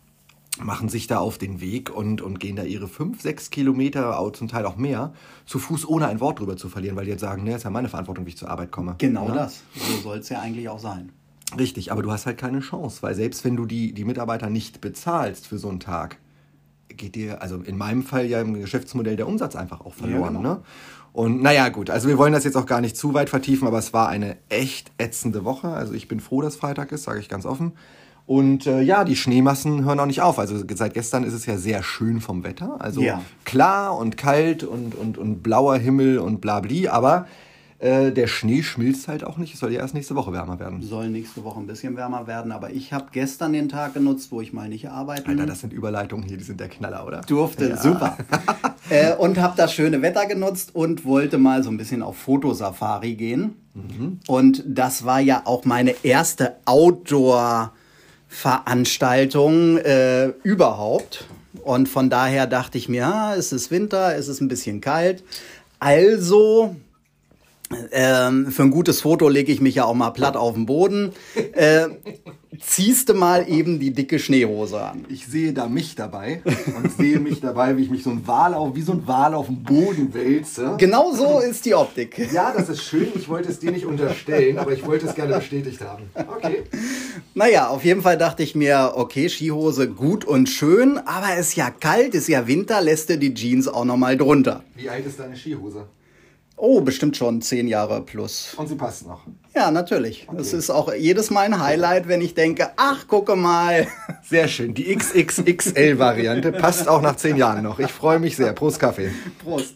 machen 0.59 0.89
sich 0.89 1.07
da 1.07 1.19
auf 1.19 1.37
den 1.37 1.59
Weg 1.61 1.95
und, 1.95 2.21
und 2.21 2.39
gehen 2.39 2.55
da 2.55 2.63
ihre 2.63 2.87
fünf, 2.87 3.21
sechs 3.21 3.49
Kilometer, 3.49 4.17
zum 4.33 4.47
Teil 4.47 4.65
auch 4.65 4.77
mehr, 4.77 5.13
zu 5.45 5.59
Fuß, 5.59 5.87
ohne 5.87 6.07
ein 6.07 6.19
Wort 6.19 6.39
drüber 6.39 6.55
zu 6.57 6.69
verlieren, 6.69 6.95
weil 6.95 7.05
die 7.05 7.11
jetzt 7.11 7.21
sagen, 7.21 7.43
ne, 7.43 7.55
ist 7.55 7.63
ja 7.63 7.69
meine 7.69 7.89
Verantwortung, 7.89 8.25
wie 8.25 8.29
ich 8.29 8.37
zur 8.37 8.49
Arbeit 8.49 8.71
komme. 8.71 8.95
Genau 8.97 9.27
ja? 9.27 9.35
das. 9.35 9.63
So 9.75 10.01
soll 10.01 10.19
es 10.19 10.29
ja 10.29 10.39
eigentlich 10.39 10.69
auch 10.69 10.79
sein. 10.79 11.11
Richtig, 11.57 11.91
aber 11.91 12.01
du 12.01 12.11
hast 12.11 12.25
halt 12.25 12.37
keine 12.37 12.59
Chance, 12.59 13.01
weil 13.01 13.15
selbst 13.15 13.45
wenn 13.45 13.55
du 13.55 13.65
die, 13.65 13.93
die 13.93 14.03
Mitarbeiter 14.03 14.49
nicht 14.49 14.81
bezahlst 14.81 15.47
für 15.47 15.57
so 15.57 15.69
einen 15.69 15.79
Tag, 15.79 16.17
geht 16.89 17.15
dir, 17.15 17.41
also 17.41 17.57
in 17.57 17.77
meinem 17.77 18.03
Fall 18.03 18.25
ja 18.25 18.41
im 18.41 18.53
Geschäftsmodell 18.53 19.15
der 19.15 19.27
Umsatz 19.27 19.55
einfach 19.55 19.81
auch 19.81 19.93
verloren. 19.93 20.35
Ja, 20.35 20.39
genau. 20.39 20.55
ne? 20.55 20.61
Und 21.13 21.41
naja, 21.41 21.69
gut, 21.69 21.89
also 21.89 22.09
wir 22.09 22.17
wollen 22.17 22.33
das 22.33 22.43
jetzt 22.43 22.57
auch 22.57 22.65
gar 22.65 22.81
nicht 22.81 22.97
zu 22.97 23.13
weit 23.13 23.29
vertiefen, 23.29 23.67
aber 23.67 23.77
es 23.77 23.93
war 23.93 24.09
eine 24.09 24.37
echt 24.49 24.91
ätzende 24.97 25.45
Woche. 25.45 25.69
Also 25.69 25.93
ich 25.93 26.09
bin 26.09 26.19
froh, 26.19 26.41
dass 26.41 26.57
Freitag 26.57 26.91
ist, 26.91 27.03
sage 27.03 27.19
ich 27.19 27.29
ganz 27.29 27.45
offen. 27.45 27.73
Und 28.27 28.65
äh, 28.65 28.81
ja, 28.81 29.03
die 29.03 29.15
Schneemassen 29.15 29.85
hören 29.85 29.99
auch 29.99 30.07
nicht 30.07 30.21
auf. 30.21 30.39
Also 30.39 30.55
seit 30.73 30.93
gestern 30.95 31.23
ist 31.23 31.33
es 31.33 31.45
ja 31.45 31.57
sehr 31.57 31.83
schön 31.83 32.21
vom 32.21 32.43
Wetter. 32.43 32.77
Also 32.79 33.01
ja. 33.01 33.21
klar 33.43 33.97
und 33.97 34.17
kalt 34.17 34.63
und, 34.63 34.95
und, 34.95 35.17
und 35.17 35.43
blauer 35.43 35.77
Himmel 35.77 36.17
und 36.17 36.41
blabli, 36.41 36.87
aber 36.87 37.27
äh, 37.77 38.11
der 38.11 38.25
Schnee 38.25 38.63
schmilzt 38.63 39.07
halt 39.07 39.23
auch 39.23 39.37
nicht. 39.37 39.53
Es 39.53 39.59
soll 39.59 39.71
ja 39.71 39.81
erst 39.81 39.93
nächste 39.93 40.15
Woche 40.15 40.31
wärmer 40.33 40.59
werden. 40.59 40.81
Soll 40.81 41.09
nächste 41.09 41.43
Woche 41.43 41.59
ein 41.59 41.67
bisschen 41.67 41.95
wärmer 41.95 42.25
werden, 42.25 42.51
aber 42.51 42.71
ich 42.71 42.93
habe 42.93 43.07
gestern 43.11 43.53
den 43.53 43.69
Tag 43.69 43.93
genutzt, 43.93 44.31
wo 44.31 44.41
ich 44.41 44.53
mal 44.53 44.69
nicht 44.69 44.89
arbeiten. 44.89 45.29
Alter, 45.29 45.45
das 45.45 45.59
sind 45.59 45.71
Überleitungen 45.71 46.25
hier, 46.25 46.37
die 46.37 46.43
sind 46.43 46.59
der 46.59 46.69
Knaller, 46.69 47.05
oder? 47.05 47.21
Durfte, 47.21 47.69
ja. 47.69 47.77
super. 47.77 48.17
äh, 48.89 49.13
und 49.15 49.39
habe 49.39 49.53
das 49.55 49.73
schöne 49.73 50.01
Wetter 50.01 50.25
genutzt 50.25 50.73
und 50.73 51.05
wollte 51.05 51.37
mal 51.37 51.63
so 51.63 51.69
ein 51.69 51.77
bisschen 51.77 52.01
auf 52.01 52.17
Fotosafari 52.17 53.15
gehen. 53.15 53.55
Mhm. 53.75 54.19
Und 54.27 54.63
das 54.65 55.05
war 55.05 55.19
ja 55.19 55.41
auch 55.45 55.65
meine 55.65 55.93
erste 56.03 56.55
Outdoor-Veranstaltung 58.35 59.77
äh, 59.77 60.27
überhaupt. 60.43 61.25
Und 61.63 61.87
von 61.89 62.09
daher 62.09 62.47
dachte 62.47 62.77
ich 62.77 62.89
mir, 62.89 63.07
ah, 63.07 63.35
es 63.35 63.51
ist 63.51 63.71
Winter, 63.71 64.15
es 64.15 64.27
ist 64.27 64.41
ein 64.41 64.47
bisschen 64.47 64.81
kalt. 64.81 65.23
Also 65.79 66.75
ähm, 67.91 68.51
für 68.51 68.63
ein 68.63 68.71
gutes 68.71 69.01
Foto 69.01 69.29
lege 69.29 69.51
ich 69.51 69.61
mich 69.61 69.75
ja 69.75 69.85
auch 69.85 69.95
mal 69.95 70.11
platt 70.11 70.35
auf 70.35 70.53
den 70.53 70.65
Boden. 70.65 71.11
Äh, 71.53 71.87
ziehst 72.59 73.09
du 73.09 73.13
mal 73.13 73.47
eben 73.49 73.79
die 73.79 73.91
dicke 73.91 74.19
Schneehose 74.19 74.81
an. 74.81 75.05
Ich 75.09 75.27
sehe 75.27 75.53
da 75.53 75.67
mich 75.67 75.95
dabei 75.95 76.41
und 76.45 76.91
sehe 76.91 77.19
mich 77.19 77.41
dabei, 77.41 77.77
wie 77.77 77.83
ich 77.83 77.89
mich 77.89 78.03
so 78.03 78.09
ein 78.09 78.25
Wal 78.27 78.53
auf, 78.53 78.75
wie 78.75 78.81
so 78.81 78.93
ein 78.93 79.07
Wal 79.07 79.33
auf 79.33 79.47
dem 79.47 79.63
Boden 79.63 80.13
wälze. 80.13 80.75
Genau 80.77 81.13
so 81.13 81.39
ist 81.39 81.65
die 81.65 81.73
Optik. 81.75 82.17
Ja, 82.31 82.53
das 82.55 82.69
ist 82.69 82.83
schön. 82.83 83.07
Ich 83.15 83.29
wollte 83.29 83.49
es 83.49 83.59
dir 83.59 83.71
nicht 83.71 83.85
unterstellen, 83.85 84.57
aber 84.57 84.71
ich 84.71 84.85
wollte 84.85 85.07
es 85.07 85.15
gerne 85.15 85.35
bestätigt 85.35 85.81
haben. 85.81 86.03
Okay. 86.15 86.63
Naja, 87.33 87.67
auf 87.67 87.83
jeden 87.83 88.01
Fall 88.01 88.17
dachte 88.17 88.43
ich 88.43 88.55
mir, 88.55 88.93
okay, 88.95 89.29
Skihose 89.29 89.89
gut 89.89 90.25
und 90.25 90.47
schön, 90.47 90.97
aber 90.97 91.37
es 91.37 91.49
ist 91.49 91.55
ja 91.55 91.69
kalt, 91.69 92.15
ist 92.15 92.27
ja 92.27 92.47
Winter, 92.47 92.81
lässt 92.81 93.09
du 93.09 93.17
die 93.17 93.33
Jeans 93.33 93.67
auch 93.67 93.85
nochmal 93.85 94.17
drunter. 94.17 94.63
Wie 94.75 94.89
alt 94.89 95.05
ist 95.05 95.19
deine 95.19 95.35
Skihose? 95.35 95.85
Oh, 96.57 96.79
bestimmt 96.79 97.17
schon 97.17 97.41
zehn 97.41 97.67
Jahre 97.67 98.01
plus. 98.01 98.53
Und 98.55 98.67
sie 98.67 98.75
passt 98.75 99.05
noch. 99.05 99.23
Ja, 99.53 99.71
natürlich. 99.71 100.25
Okay. 100.27 100.37
Das 100.37 100.53
ist 100.53 100.69
auch 100.69 100.93
jedes 100.93 101.29
Mal 101.29 101.41
ein 101.41 101.59
Highlight, 101.59 102.07
wenn 102.07 102.21
ich 102.21 102.33
denke, 102.33 102.69
ach, 102.77 103.07
gucke 103.07 103.35
mal. 103.35 103.87
Sehr 104.23 104.47
schön. 104.47 104.73
Die 104.73 104.95
XXXL-Variante 104.95 106.53
passt 106.53 106.87
auch 106.87 107.01
nach 107.01 107.17
zehn 107.17 107.35
Jahren 107.35 107.63
noch. 107.63 107.79
Ich 107.79 107.91
freue 107.91 108.19
mich 108.19 108.37
sehr. 108.37 108.53
Prost 108.53 108.79
Kaffee. 108.79 109.11
Prost. 109.43 109.75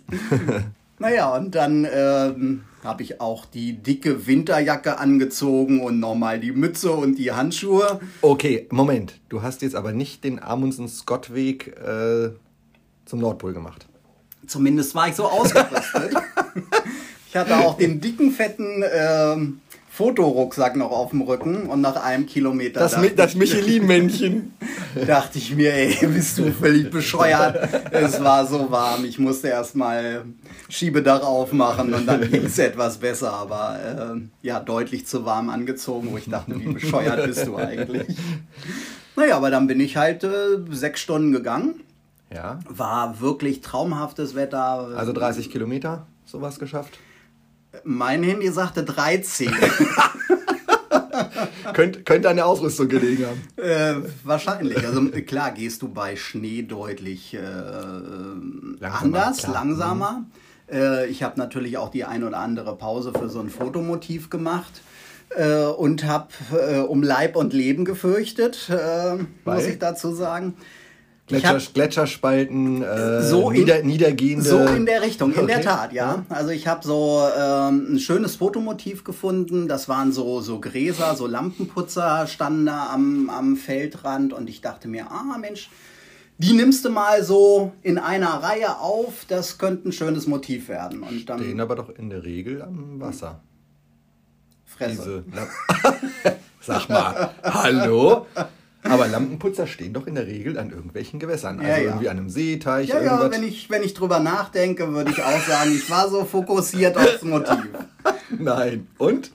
naja, 0.99 1.35
und 1.35 1.53
dann 1.53 1.85
ähm, 1.93 2.63
habe 2.83 3.03
ich 3.03 3.19
auch 3.19 3.45
die 3.45 3.73
dicke 3.73 4.25
Winterjacke 4.25 4.97
angezogen 4.99 5.81
und 5.81 5.99
nochmal 5.99 6.39
die 6.39 6.53
Mütze 6.53 6.91
und 6.91 7.17
die 7.17 7.33
Handschuhe. 7.33 7.99
Okay, 8.21 8.67
Moment. 8.71 9.19
Du 9.27 9.41
hast 9.41 9.61
jetzt 9.61 9.75
aber 9.75 9.91
nicht 9.91 10.23
den 10.23 10.41
Amundsen-Scott-Weg 10.41 11.75
äh, 11.77 12.29
zum 13.05 13.19
Nordpol 13.19 13.53
gemacht. 13.53 13.88
Zumindest 14.49 14.95
war 14.95 15.07
ich 15.07 15.15
so 15.15 15.25
ausgerüstet. 15.25 16.11
ich 17.29 17.35
hatte 17.35 17.57
auch 17.57 17.77
den 17.77 18.01
dicken, 18.01 18.31
fetten 18.31 18.83
ähm, 18.91 19.61
Fotorucksack 19.91 20.75
noch 20.75 20.91
auf 20.91 21.11
dem 21.11 21.21
Rücken 21.21 21.67
und 21.67 21.81
nach 21.81 21.97
einem 21.97 22.25
Kilometer. 22.25 22.79
Das, 22.79 22.97
Mi 22.97 23.13
das 23.15 23.35
Michelin-Männchen. 23.35 24.53
dachte 25.07 25.37
ich 25.37 25.55
mir, 25.55 25.73
ey, 25.73 26.07
bist 26.07 26.39
du 26.39 26.51
völlig 26.51 26.89
bescheuert. 26.89 27.69
es 27.91 28.23
war 28.23 28.47
so 28.47 28.71
warm. 28.71 29.05
Ich 29.05 29.19
musste 29.19 29.49
erstmal 29.49 30.23
Schiebedach 30.67 31.21
aufmachen 31.21 31.93
und 31.93 32.07
dann 32.07 32.31
ging 32.31 32.45
es 32.45 32.57
etwas 32.59 32.97
besser, 32.97 33.33
aber 33.33 34.15
äh, 34.15 34.21
ja, 34.41 34.59
deutlich 34.59 35.05
zu 35.05 35.25
warm 35.25 35.49
angezogen, 35.49 36.09
wo 36.11 36.17
ich 36.17 36.29
dachte, 36.29 36.59
wie 36.59 36.73
bescheuert 36.73 37.27
bist 37.27 37.45
du 37.45 37.57
eigentlich. 37.57 38.07
Naja, 39.15 39.35
aber 39.35 39.51
dann 39.51 39.67
bin 39.67 39.79
ich 39.79 39.97
halt 39.97 40.23
äh, 40.23 40.29
sechs 40.71 41.01
Stunden 41.01 41.33
gegangen 41.33 41.81
ja. 42.33 42.59
War 42.67 43.19
wirklich 43.19 43.61
traumhaftes 43.61 44.35
Wetter. 44.35 44.91
Also 44.95 45.13
30 45.13 45.49
Kilometer, 45.49 46.07
sowas 46.25 46.59
geschafft? 46.59 46.99
Mein 47.83 48.23
Handy 48.23 48.49
sagte 48.49 48.83
13. 48.83 49.51
Könnt, 51.73 52.05
könnte 52.05 52.29
an 52.29 52.35
der 52.35 52.45
Ausrüstung 52.45 52.89
gelegen 52.89 53.25
haben. 53.25 53.41
Äh, 53.55 53.95
wahrscheinlich. 54.23 54.85
Also 54.85 55.01
klar 55.25 55.51
gehst 55.51 55.81
du 55.81 55.87
bei 55.87 56.15
Schnee 56.15 56.63
deutlich 56.63 57.33
äh, 57.33 57.39
langsamer, 57.39 59.01
anders, 59.01 59.37
klar. 59.37 59.53
langsamer. 59.53 60.25
Mhm. 60.67 60.75
Äh, 60.75 61.05
ich 61.07 61.23
habe 61.23 61.39
natürlich 61.39 61.77
auch 61.77 61.89
die 61.89 62.05
ein 62.05 62.23
oder 62.23 62.39
andere 62.39 62.75
Pause 62.75 63.13
für 63.13 63.29
so 63.29 63.39
ein 63.39 63.49
Fotomotiv 63.49 64.29
gemacht 64.29 64.81
äh, 65.29 65.63
und 65.63 66.05
habe 66.05 66.27
äh, 66.51 66.79
um 66.79 67.03
Leib 67.03 67.35
und 67.35 67.53
Leben 67.53 67.85
gefürchtet, 67.85 68.69
äh, 68.69 69.17
muss 69.45 69.65
ich 69.65 69.79
dazu 69.79 70.13
sagen. 70.13 70.55
Gletscher, 71.29 71.59
Gletscherspalten, 71.73 72.83
äh, 72.83 73.21
so 73.23 73.51
in, 73.51 73.59
nieder, 73.59 73.83
niedergehende. 73.83 74.43
So 74.43 74.59
in 74.59 74.85
der 74.85 75.01
Richtung, 75.01 75.31
in 75.31 75.43
okay. 75.43 75.47
der 75.47 75.61
Tat, 75.61 75.93
ja. 75.93 76.25
Also 76.29 76.49
ich 76.49 76.67
habe 76.67 76.85
so 76.85 77.23
ähm, 77.37 77.93
ein 77.93 77.99
schönes 77.99 78.35
Fotomotiv 78.35 79.03
gefunden. 79.03 79.67
Das 79.67 79.87
waren 79.87 80.11
so, 80.11 80.41
so 80.41 80.59
Gräser, 80.59 81.15
so 81.15 81.27
Lampenputzer 81.27 82.27
standen 82.27 82.65
da 82.65 82.89
am, 82.91 83.29
am 83.29 83.55
Feldrand 83.55 84.33
und 84.33 84.49
ich 84.49 84.61
dachte 84.61 84.87
mir, 84.87 85.11
ah 85.11 85.37
Mensch, 85.39 85.69
die 86.39 86.53
nimmst 86.53 86.83
du 86.85 86.89
mal 86.89 87.23
so 87.23 87.73
in 87.83 87.97
einer 87.97 88.29
Reihe 88.41 88.79
auf, 88.79 89.25
das 89.27 89.57
könnte 89.57 89.89
ein 89.89 89.91
schönes 89.91 90.25
Motiv 90.25 90.69
werden. 90.69 91.03
Und 91.03 91.29
dann, 91.29 91.39
Stehen 91.39 91.59
aber 91.59 91.75
doch 91.75 91.89
in 91.89 92.09
der 92.09 92.23
Regel 92.23 92.61
am 92.61 92.99
Wasser. 92.99 93.41
Fresse. 94.65 95.23
Sag 96.61 96.89
mal, 96.89 97.31
hallo? 97.43 98.25
Aber 98.83 99.07
Lampenputzer 99.07 99.67
stehen 99.67 99.93
doch 99.93 100.07
in 100.07 100.15
der 100.15 100.25
Regel 100.25 100.57
an 100.57 100.69
irgendwelchen 100.69 101.19
Gewässern. 101.19 101.59
Also 101.59 101.69
ja, 101.69 101.77
ja. 101.77 101.83
irgendwie 101.83 102.09
an 102.09 102.17
einem 102.17 102.29
See, 102.29 102.57
Teich, 102.57 102.89
ja, 102.89 102.95
irgendwas. 102.95 103.23
Ja, 103.23 103.31
wenn 103.31 103.43
ich, 103.43 103.69
wenn 103.69 103.83
ich 103.83 103.93
drüber 103.93 104.19
nachdenke, 104.19 104.93
würde 104.93 105.11
ich 105.11 105.21
auch 105.21 105.41
sagen, 105.45 105.71
ich 105.75 105.89
war 105.89 106.09
so 106.09 106.23
fokussiert 106.23 106.97
aufs 106.97 107.23
Motiv. 107.23 107.67
Nein. 108.39 108.87
Und? 108.97 109.31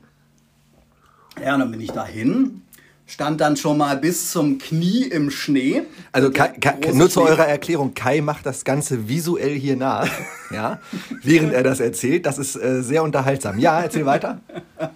Ja, 1.42 1.58
dann 1.58 1.70
bin 1.70 1.80
ich 1.80 1.90
dahin, 1.90 2.62
stand 3.06 3.40
dann 3.40 3.56
schon 3.56 3.76
mal 3.76 3.96
bis 3.96 4.30
zum 4.30 4.58
Knie 4.58 5.02
im 5.02 5.30
Schnee. 5.30 5.82
Also 6.12 6.30
Kai, 6.30 6.48
Kai, 6.60 6.92
nur 6.92 7.10
zu 7.10 7.22
eurer 7.22 7.46
Erklärung, 7.46 7.92
Kai 7.92 8.20
macht 8.20 8.46
das 8.46 8.64
Ganze 8.64 9.08
visuell 9.08 9.54
hier 9.54 9.76
nach, 9.76 10.08
ja, 10.50 10.80
während 11.22 11.52
er 11.52 11.62
das 11.62 11.80
erzählt. 11.80 12.24
Das 12.24 12.38
ist 12.38 12.56
äh, 12.56 12.82
sehr 12.82 13.02
unterhaltsam. 13.02 13.58
Ja, 13.58 13.80
erzähl 13.80 14.06
weiter. 14.06 14.40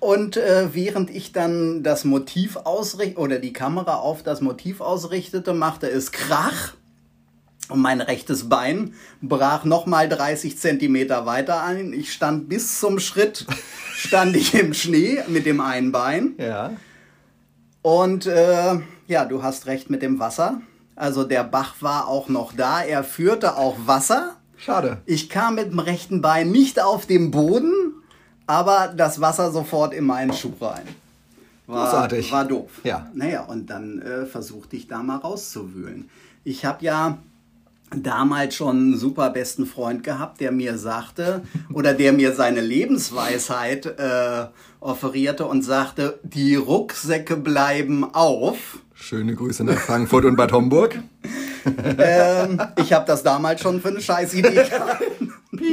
Und 0.00 0.36
äh, 0.36 0.68
während 0.72 1.10
ich 1.10 1.32
dann 1.32 1.82
das 1.82 2.04
Motiv 2.04 2.56
ausrichtete 2.56 3.20
oder 3.20 3.38
die 3.38 3.52
Kamera 3.52 3.96
auf 3.96 4.22
das 4.22 4.40
Motiv 4.40 4.80
ausrichtete, 4.80 5.54
machte 5.54 5.88
es 5.88 6.12
Krach. 6.12 6.74
Und 7.68 7.80
mein 7.80 8.00
rechtes 8.00 8.48
Bein 8.48 8.94
brach 9.20 9.64
nochmal 9.64 10.08
30 10.08 10.58
Zentimeter 10.58 11.26
weiter 11.26 11.62
ein. 11.62 11.92
Ich 11.92 12.12
stand 12.12 12.48
bis 12.48 12.80
zum 12.80 12.98
Schritt, 12.98 13.46
stand 13.94 14.36
ich 14.36 14.54
im 14.54 14.72
Schnee 14.72 15.22
mit 15.28 15.44
dem 15.44 15.60
einen 15.60 15.92
Bein. 15.92 16.34
Ja. 16.38 16.72
Und 17.82 18.26
äh, 18.26 18.78
ja, 19.06 19.24
du 19.24 19.42
hast 19.42 19.66
recht 19.66 19.90
mit 19.90 20.02
dem 20.02 20.18
Wasser. 20.18 20.62
Also 20.96 21.24
der 21.24 21.44
Bach 21.44 21.76
war 21.80 22.08
auch 22.08 22.28
noch 22.28 22.52
da. 22.52 22.82
Er 22.82 23.04
führte 23.04 23.56
auch 23.56 23.76
Wasser. 23.86 24.36
Schade. 24.56 25.02
Ich 25.06 25.28
kam 25.28 25.54
mit 25.54 25.70
dem 25.70 25.78
rechten 25.78 26.20
Bein 26.20 26.50
nicht 26.50 26.82
auf 26.82 27.06
den 27.06 27.30
Boden, 27.30 27.97
aber 28.48 28.92
das 28.96 29.20
Wasser 29.20 29.52
sofort 29.52 29.94
in 29.94 30.04
meinen 30.04 30.32
Schuh 30.32 30.54
rein. 30.60 30.82
War, 31.66 31.84
Großartig. 31.84 32.32
war 32.32 32.44
doof. 32.46 32.70
Ja. 32.82 33.08
Naja, 33.14 33.42
und 33.42 33.68
dann 33.68 34.00
äh, 34.00 34.24
versuchte 34.26 34.74
ich 34.74 34.88
da 34.88 35.02
mal 35.02 35.16
rauszuwühlen. 35.16 36.08
Ich 36.44 36.64
habe 36.64 36.82
ja 36.84 37.18
damals 37.94 38.54
schon 38.54 38.76
einen 38.76 38.96
super 38.96 39.30
besten 39.30 39.66
Freund 39.66 40.02
gehabt, 40.02 40.40
der 40.40 40.50
mir 40.50 40.78
sagte 40.78 41.42
oder 41.72 41.92
der 41.92 42.12
mir 42.14 42.34
seine 42.34 42.62
Lebensweisheit 42.62 43.84
äh, 43.86 44.46
offerierte 44.80 45.44
und 45.46 45.62
sagte, 45.62 46.18
die 46.22 46.54
Rucksäcke 46.54 47.36
bleiben 47.36 48.14
auf. 48.14 48.78
Schöne 48.94 49.34
Grüße 49.34 49.62
nach 49.64 49.78
Frankfurt 49.78 50.24
und 50.24 50.36
Bad 50.36 50.52
Homburg. 50.52 50.98
Ähm, 51.98 52.62
ich 52.76 52.94
habe 52.94 53.04
das 53.04 53.22
damals 53.22 53.60
schon 53.60 53.82
für 53.82 53.88
eine 53.88 54.00
Scheißidee 54.00 54.54
gehalten. 54.70 55.17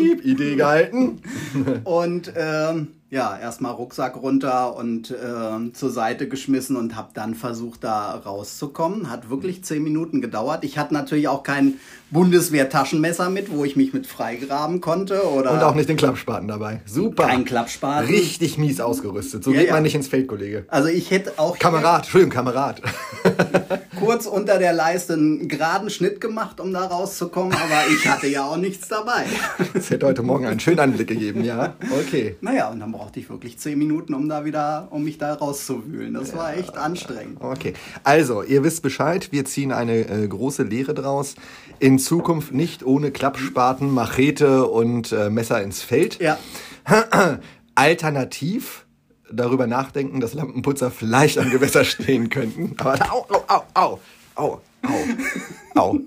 Piep, 0.05 0.25
Idee 0.25 0.55
gehalten. 0.55 1.21
Und 1.83 2.31
ähm, 2.35 2.87
ja, 3.15 3.39
erstmal 3.39 3.71
Rucksack 3.71 4.21
runter 4.21 4.75
und 4.75 5.09
ähm, 5.11 5.73
zur 5.73 5.89
Seite 5.89 6.27
geschmissen 6.27 6.75
und 6.75 6.97
habe 6.97 7.11
dann 7.13 7.33
versucht, 7.33 7.85
da 7.85 8.11
rauszukommen. 8.11 9.09
Hat 9.09 9.29
wirklich 9.29 9.63
zehn 9.63 9.81
Minuten 9.83 10.19
gedauert. 10.19 10.65
Ich 10.65 10.77
hatte 10.77 10.93
natürlich 10.93 11.29
auch 11.29 11.41
kein 11.41 11.75
Bundeswehr-Taschenmesser 12.11 13.29
mit, 13.29 13.49
wo 13.49 13.63
ich 13.63 13.77
mich 13.77 13.93
mit 13.93 14.05
freigraben 14.05 14.81
konnte. 14.81 15.29
Oder 15.29 15.53
Und 15.53 15.63
auch 15.63 15.75
nicht 15.75 15.87
den 15.87 15.95
Klappspaten 15.95 16.49
dabei. 16.49 16.81
Super. 16.85 17.27
Kein 17.27 17.45
Klappspaten. 17.45 18.09
Richtig 18.09 18.57
mies 18.57 18.81
ausgerüstet. 18.81 19.45
So 19.45 19.51
Ja, 19.51 19.59
geht 19.59 19.67
ja. 19.69 19.73
man 19.75 19.83
nicht 19.83 19.95
ins 19.95 20.09
Feld, 20.09 20.27
Kollege. 20.27 20.65
Also 20.67 20.89
ich 20.89 21.09
hätte 21.09 21.39
auch 21.39 21.57
Kamerad, 21.57 22.03
Entschuldigung, 22.03 22.33
Kamerad. 22.33 22.81
kurz 23.99 24.25
unter 24.27 24.59
der 24.59 24.73
Leiste 24.73 25.13
einen 25.13 25.47
geraden 25.47 25.89
Schnitt 25.89 26.21
gemacht, 26.21 26.59
um 26.59 26.71
da 26.73 26.85
rauszukommen, 26.85 27.53
aber 27.53 27.89
ich 27.89 28.07
hatte 28.07 28.27
ja 28.27 28.45
auch 28.45 28.57
nichts 28.57 28.87
dabei. 28.87 29.25
Es 29.73 29.89
hätte 29.89 30.05
heute 30.05 30.23
Morgen 30.23 30.45
einen 30.45 30.59
schönen 30.59 30.79
Anblick 30.79 31.07
gegeben, 31.07 31.43
ja. 31.43 31.75
Okay. 31.91 32.35
Naja, 32.41 32.69
und 32.69 32.79
dann 32.79 32.91
brauchte 33.05 33.19
ich 33.19 33.29
wirklich 33.29 33.59
zehn 33.59 33.77
Minuten, 33.77 34.15
um 34.15 34.27
da 34.27 34.45
wieder, 34.45 34.87
um 34.89 35.03
mich 35.03 35.19
da 35.19 35.35
rauszuwühlen. 35.35 36.15
Das 36.15 36.35
war 36.35 36.57
echt 36.57 36.75
anstrengend. 36.75 37.39
Okay. 37.39 37.73
Also, 38.03 38.41
ihr 38.41 38.63
wisst 38.63 38.81
Bescheid, 38.81 39.31
wir 39.31 39.45
ziehen 39.45 39.71
eine 39.71 40.09
äh, 40.09 40.27
große 40.27 40.63
Lehre 40.63 40.95
draus. 40.95 41.35
In 41.77 41.99
Zukunft 41.99 42.51
nicht 42.51 42.83
ohne 42.83 43.11
Klappspaten, 43.11 43.91
Machete 43.91 44.65
und 44.65 45.11
äh, 45.11 45.29
Messer 45.29 45.61
ins 45.61 45.83
Feld. 45.83 46.19
Ja. 46.19 46.39
Alternativ 47.75 48.87
darüber 49.31 49.67
nachdenken, 49.67 50.19
dass 50.19 50.33
Lampenputzer 50.33 50.89
vielleicht 50.89 51.37
am 51.37 51.51
Gewässer 51.51 51.83
stehen 51.83 52.29
könnten. 52.29 52.73
Aber 52.79 52.95
au, 53.13 53.27
au, 53.29 53.43
au, 53.47 53.63
au, 53.75 53.99
au, 54.33 54.61
au, 54.81 55.79
au. 55.79 55.99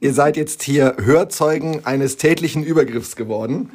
Ihr 0.00 0.14
seid 0.14 0.36
jetzt 0.36 0.62
hier 0.62 0.98
Hörzeugen 1.02 1.84
eines 1.84 2.16
tätlichen 2.16 2.62
Übergriffs 2.62 3.16
geworden. 3.16 3.70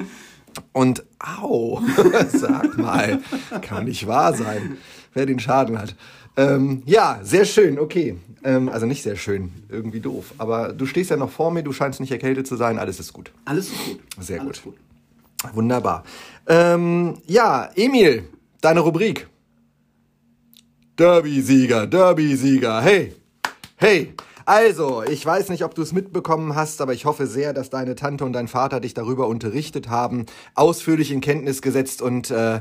Und 0.72 1.04
au, 1.18 1.80
sag 2.28 2.76
mal, 2.78 3.20
kann 3.62 3.84
nicht 3.84 4.06
wahr 4.06 4.34
sein, 4.34 4.78
wer 5.14 5.26
den 5.26 5.38
Schaden 5.38 5.78
hat. 5.78 5.94
Ähm, 6.36 6.82
ja, 6.86 7.20
sehr 7.22 7.44
schön, 7.44 7.78
okay. 7.78 8.16
Ähm, 8.44 8.68
also 8.68 8.86
nicht 8.86 9.02
sehr 9.02 9.16
schön, 9.16 9.52
irgendwie 9.68 10.00
doof. 10.00 10.34
Aber 10.38 10.72
du 10.72 10.86
stehst 10.86 11.10
ja 11.10 11.16
noch 11.16 11.30
vor 11.30 11.50
mir, 11.50 11.62
du 11.62 11.72
scheinst 11.72 12.00
nicht 12.00 12.12
erkältet 12.12 12.46
zu 12.46 12.56
sein, 12.56 12.78
alles 12.78 13.00
ist 13.00 13.12
gut. 13.12 13.30
Alles 13.44 13.68
ist 13.68 13.84
gut. 13.84 14.00
Sehr 14.20 14.40
Alles 14.40 14.62
gut. 14.62 14.74
Wunderbar. 15.52 16.04
Ähm, 16.46 17.18
ja, 17.26 17.70
Emil, 17.74 18.24
deine 18.60 18.80
Rubrik. 18.80 19.26
Derby-Sieger, 20.96 21.86
Derby-Sieger. 21.86 22.82
Hey, 22.82 23.14
hey. 23.76 24.14
Also, 24.50 25.04
ich 25.04 25.24
weiß 25.24 25.48
nicht, 25.50 25.62
ob 25.62 25.76
du 25.76 25.82
es 25.82 25.92
mitbekommen 25.92 26.56
hast, 26.56 26.80
aber 26.80 26.92
ich 26.92 27.04
hoffe 27.04 27.28
sehr, 27.28 27.52
dass 27.52 27.70
deine 27.70 27.94
Tante 27.94 28.24
und 28.24 28.32
dein 28.32 28.48
Vater 28.48 28.80
dich 28.80 28.94
darüber 28.94 29.28
unterrichtet 29.28 29.88
haben, 29.88 30.26
ausführlich 30.56 31.12
in 31.12 31.20
Kenntnis 31.20 31.62
gesetzt 31.62 32.02
und 32.02 32.32
äh, 32.32 32.60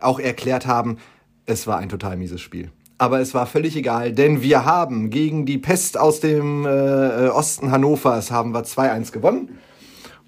auch 0.00 0.20
erklärt 0.20 0.66
haben, 0.66 0.98
es 1.46 1.66
war 1.66 1.78
ein 1.78 1.88
total 1.88 2.18
mieses 2.18 2.42
Spiel. 2.42 2.70
Aber 2.98 3.20
es 3.20 3.32
war 3.32 3.46
völlig 3.46 3.74
egal, 3.74 4.12
denn 4.12 4.42
wir 4.42 4.66
haben 4.66 5.08
gegen 5.08 5.46
die 5.46 5.56
Pest 5.56 5.96
aus 5.96 6.20
dem 6.20 6.66
äh, 6.66 7.28
Osten 7.28 7.70
Hannovers 7.70 8.30
haben 8.30 8.52
wir 8.52 8.64
2-1 8.64 9.10
gewonnen 9.10 9.58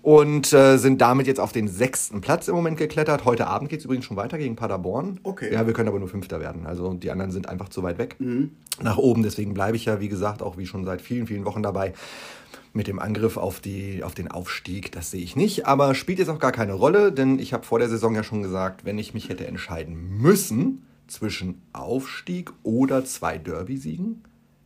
und 0.02 0.52
äh, 0.52 0.78
sind 0.78 1.00
damit 1.00 1.28
jetzt 1.28 1.38
auf 1.38 1.52
den 1.52 1.68
sechsten 1.68 2.20
Platz 2.20 2.48
im 2.48 2.56
Moment 2.56 2.76
geklettert. 2.76 3.24
Heute 3.24 3.46
Abend 3.46 3.70
geht 3.70 3.78
es 3.78 3.84
übrigens 3.84 4.04
schon 4.04 4.16
weiter 4.16 4.36
gegen 4.36 4.56
Paderborn. 4.56 5.20
Okay. 5.22 5.52
Ja, 5.52 5.66
wir 5.66 5.72
können 5.72 5.88
aber 5.88 6.00
nur 6.00 6.08
Fünfter 6.08 6.40
werden. 6.40 6.66
Also 6.66 6.92
die 6.94 7.10
anderen 7.10 7.30
sind 7.30 7.48
einfach 7.48 7.68
zu 7.68 7.82
weit 7.82 7.98
weg 7.98 8.16
nach 8.82 8.98
oben. 8.98 9.22
Deswegen 9.22 9.54
bleibe 9.54 9.76
ich 9.76 9.84
ja, 9.84 10.00
wie 10.00 10.08
gesagt, 10.08 10.42
auch 10.42 10.58
wie 10.58 10.66
schon 10.66 10.84
seit 10.84 11.00
vielen, 11.00 11.26
vielen 11.28 11.44
Wochen 11.44 11.62
dabei. 11.62 11.94
Mit 12.74 12.88
dem 12.88 12.98
Angriff 12.98 13.36
auf, 13.36 13.60
die, 13.60 14.02
auf 14.02 14.14
den 14.14 14.30
Aufstieg, 14.30 14.92
das 14.92 15.10
sehe 15.10 15.22
ich 15.22 15.36
nicht. 15.36 15.66
Aber 15.66 15.94
spielt 15.94 16.18
jetzt 16.18 16.30
auch 16.30 16.38
gar 16.38 16.52
keine 16.52 16.72
Rolle, 16.72 17.12
denn 17.12 17.38
ich 17.38 17.52
habe 17.52 17.64
vor 17.64 17.78
der 17.78 17.88
Saison 17.88 18.14
ja 18.14 18.22
schon 18.22 18.42
gesagt, 18.42 18.84
wenn 18.84 18.98
ich 18.98 19.14
mich 19.14 19.28
hätte 19.28 19.46
entscheiden 19.46 20.18
müssen 20.18 20.82
zwischen 21.06 21.60
Aufstieg 21.74 22.50
oder 22.62 23.04
zwei 23.04 23.36
Derby-Siegen, 23.36 24.24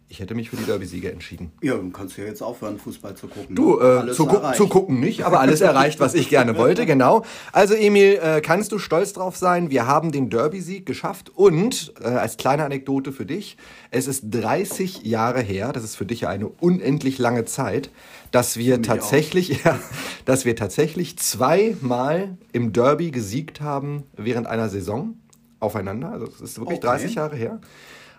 ich 0.09 0.21
hätte 0.21 0.35
mich 0.37 0.51
für 0.51 0.57
die 0.57 0.65
Derby-Siege 0.65 1.11
entschieden. 1.11 1.51
Ja, 1.63 1.75
dann 1.77 1.93
kannst 1.93 2.17
du 2.17 2.23
ja 2.23 2.29
jetzt 2.29 2.41
aufhören, 2.43 2.79
Fußball 2.79 3.17
zu 3.17 3.27
gucken. 3.27 3.57
Du, 3.57 3.81
äh, 3.81 3.83
Alles 3.83 4.17
zu, 4.17 4.27
gu 4.27 4.37
erreicht. 4.37 4.57
zu 4.57 4.69
gucken 4.69 5.01
nicht, 5.01 5.25
aber 5.25 5.41
alles 5.41 5.61
erreicht, 5.61 5.99
was 5.99 6.15
ich 6.15 6.29
gerne 6.29 6.57
wollte, 6.57 6.87
genau. 6.87 7.25
Also 7.53 7.75
Emil, 7.75 8.21
äh, 8.23 8.41
kannst 8.41 8.71
du 8.71 8.79
stolz 8.79 9.13
drauf 9.15 9.37
sein, 9.37 9.71
wir 9.71 9.87
haben 9.89 10.13
den 10.13 10.31
Derby-Sieg 10.31 10.87
geschafft 10.87 11.31
und 11.35 11.93
äh, 12.01 12.07
als 12.07 12.37
kleine 12.37 12.65
Anekdote 12.65 13.11
für 13.13 13.27
dich, 13.27 13.57
es 13.91 14.07
ist 14.07 14.25
30 14.31 15.03
Jahre 15.03 15.41
her, 15.41 15.73
das 15.73 15.83
ist 15.83 15.97
für 15.97 16.07
dich 16.07 16.21
ja 16.21 16.29
eine 16.29 16.47
unendlich 16.49 17.19
lange 17.19 17.45
Zeit, 17.45 17.91
dass 18.31 18.57
wir 18.57 18.83
tatsächlich, 18.83 19.61
ja, 19.65 19.79
dass 20.25 20.45
wir 20.45 20.55
tatsächlich 20.55 21.19
zweimal 21.19 22.37
im 22.53 22.73
Derby 22.73 23.11
gesiegt 23.11 23.61
haben 23.61 24.05
während 24.17 24.47
einer 24.47 24.69
Saison 24.69 25.15
aufeinander. 25.59 26.13
Also 26.13 26.27
es 26.27 26.41
ist 26.41 26.59
wirklich 26.61 26.79
Okay. 26.79 26.87
30 26.87 27.15
Jahre 27.17 27.35
her. 27.37 27.61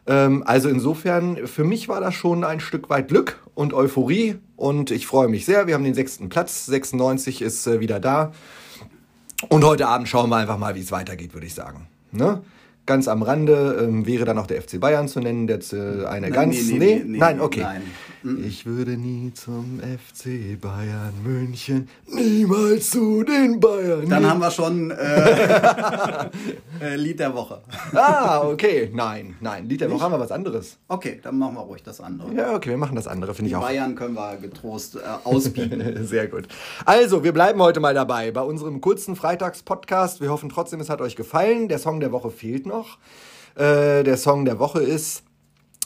Ähm, 0.08 0.44
also 0.46 0.70
insofern, 0.70 1.48
für 1.48 1.64
mich 1.64 1.90
war 1.90 2.00
das 2.00 2.14
schon 2.14 2.44
ein 2.44 2.60
Stück 2.60 2.90
weit 2.90 3.10
Glück 3.10 3.40
und 3.56 3.74
Euphorie 3.74 4.36
und 4.56 4.90
ich 4.92 5.06
freue 5.06 5.28
mich 5.28 5.46
sehr. 5.46 5.68
Wir 5.68 5.74
haben 5.74 5.84
den 5.84 5.94
sechsten 5.94 6.30
Platz, 6.30 6.66
96 6.66 7.42
ist 7.42 7.68
äh, 7.68 7.80
wieder 7.80 8.00
da. 8.00 8.32
Und 9.50 9.64
heute 9.64 9.88
Abend 9.88 10.08
schauen 10.08 10.30
wir 10.30 10.38
einfach 10.38 10.58
mal, 10.58 10.76
wie 10.76 10.80
es 10.80 10.92
weitergeht, 10.92 11.34
würde 11.34 11.46
ich 11.46 11.54
sagen. 11.54 11.88
Ne? 12.12 12.42
Ganz 12.86 13.08
am 13.08 13.22
Rande 13.22 13.78
ähm, 13.82 14.08
wäre 14.08 14.24
dann 14.24 14.38
auch 14.38 14.48
der 14.48 14.62
FC 14.62 14.80
Bayern 14.80 15.10
zu 15.10 15.20
nennen, 15.20 15.46
der 15.46 15.60
äh, 15.74 16.06
eine 16.06 16.30
Nein, 16.30 16.34
ganz. 16.34 16.56
nee, 16.56 16.78
nee, 16.78 16.78
nee, 16.80 17.04
nee, 17.06 17.18
nein, 17.18 17.42
okay. 17.42 17.62
nein. 17.62 17.82
Ich 18.24 18.66
würde 18.66 18.98
nie 18.98 19.32
zum 19.34 19.80
FC 19.80 20.60
Bayern 20.60 21.14
München, 21.24 21.88
niemals 22.08 22.90
zu 22.90 23.24
den 23.24 23.60
Bayern. 23.60 24.10
Dann 24.10 24.28
haben 24.28 24.40
wir 24.40 24.50
schon 24.50 24.90
äh, 24.90 26.30
äh, 26.82 26.96
Lied 26.96 27.20
der 27.20 27.34
Woche. 27.36 27.62
ah, 27.94 28.42
okay. 28.44 28.90
Nein, 28.92 29.36
nein. 29.40 29.70
Lied 29.70 29.82
der 29.82 29.92
Woche 29.92 30.02
haben 30.04 30.14
wir 30.14 30.20
was 30.20 30.32
anderes. 30.32 30.78
Okay, 30.88 31.20
dann 31.22 31.38
machen 31.38 31.56
wir 31.56 31.62
ruhig 31.62 31.84
das 31.84 32.02
andere. 32.02 32.34
Ja, 32.34 32.56
okay, 32.56 32.72
wir 32.72 32.78
machen 32.78 32.96
das 32.96 33.08
andere, 33.08 33.36
finde 33.36 33.50
ich 33.50 33.56
auch. 33.56 33.62
Bayern 33.62 33.96
können 33.96 34.16
wir 34.16 34.38
getrost 34.38 34.96
äh, 34.96 35.00
ausbieten. 35.24 35.84
Sehr 36.06 36.28
gut. 36.28 36.48
Also, 36.86 37.24
wir 37.24 37.34
bleiben 37.34 37.62
heute 37.62 37.80
mal 37.80 37.94
dabei 37.94 38.32
bei 38.32 38.42
unserem 38.42 38.82
kurzen 38.82 39.16
Freitags-Podcast. 39.16 40.22
Wir 40.22 40.32
hoffen 40.32 40.50
trotzdem, 40.50 40.80
es 40.80 40.90
hat 40.90 41.02
euch 41.02 41.16
gefallen. 41.16 41.68
Der 41.68 41.78
Song 41.78 42.00
der 42.00 42.12
Woche 42.12 42.32
fehlt 42.32 42.66
noch. 42.66 42.98
Äh, 43.56 44.04
der 44.04 44.18
Song 44.18 44.46
der 44.46 44.60
Woche 44.60 44.82
ist 44.82 45.24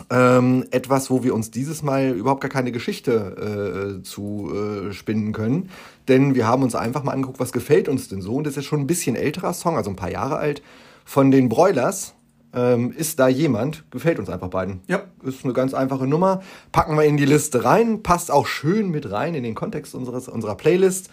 ähm, 0.10 0.66
etwas, 0.72 1.10
wo 1.10 1.24
wir 1.24 1.34
uns 1.34 1.52
dieses 1.52 1.84
Mal 1.84 2.10
überhaupt 2.10 2.42
gar 2.42 2.50
keine 2.50 2.72
Geschichte 2.72 4.00
äh, 4.00 4.04
zu 4.04 4.52
äh, 4.54 4.94
spinnen 4.94 5.34
können. 5.34 5.70
Denn 6.08 6.36
wir 6.36 6.48
haben 6.48 6.64
uns 6.64 6.76
einfach 6.76 7.04
mal 7.04 7.12
angeguckt, 7.12 7.40
was 7.40 7.52
gefällt 7.52 7.88
uns 7.88 8.08
denn 8.08 8.22
so. 8.22 8.36
Und 8.36 8.48
das 8.48 8.58
ist 8.58 8.66
schon 8.66 8.82
ein 8.82 8.88
bisschen 8.88 9.16
älterer 9.16 9.54
Song, 9.54 9.78
also 9.78 9.90
ein 9.90 9.96
paar 9.96 10.12
Jahre 10.12 10.38
alt, 10.38 10.62
von 11.06 11.32
den 11.32 11.50
Broilers. 11.50 12.14
Ähm, 12.54 12.92
ist 12.92 13.20
da 13.20 13.30
jemand? 13.30 13.86
Gefällt 13.92 14.20
uns 14.20 14.30
einfach 14.30 14.50
beiden. 14.50 14.82
Ja. 14.88 15.04
Ist 15.24 15.46
eine 15.46 15.54
ganz 15.54 15.74
einfache 15.74 16.08
Nummer. 16.08 16.42
Packen 16.72 16.98
wir 16.98 17.04
in 17.04 17.16
die 17.16 17.26
Liste 17.26 17.64
rein. 17.64 18.04
Passt 18.04 18.32
auch 18.32 18.48
schön 18.48 18.90
mit 18.90 19.12
rein 19.12 19.36
in 19.36 19.44
den 19.44 19.56
Kontext 19.56 19.96
unseres, 19.96 20.28
unserer 20.28 20.56
Playlist. 20.56 21.10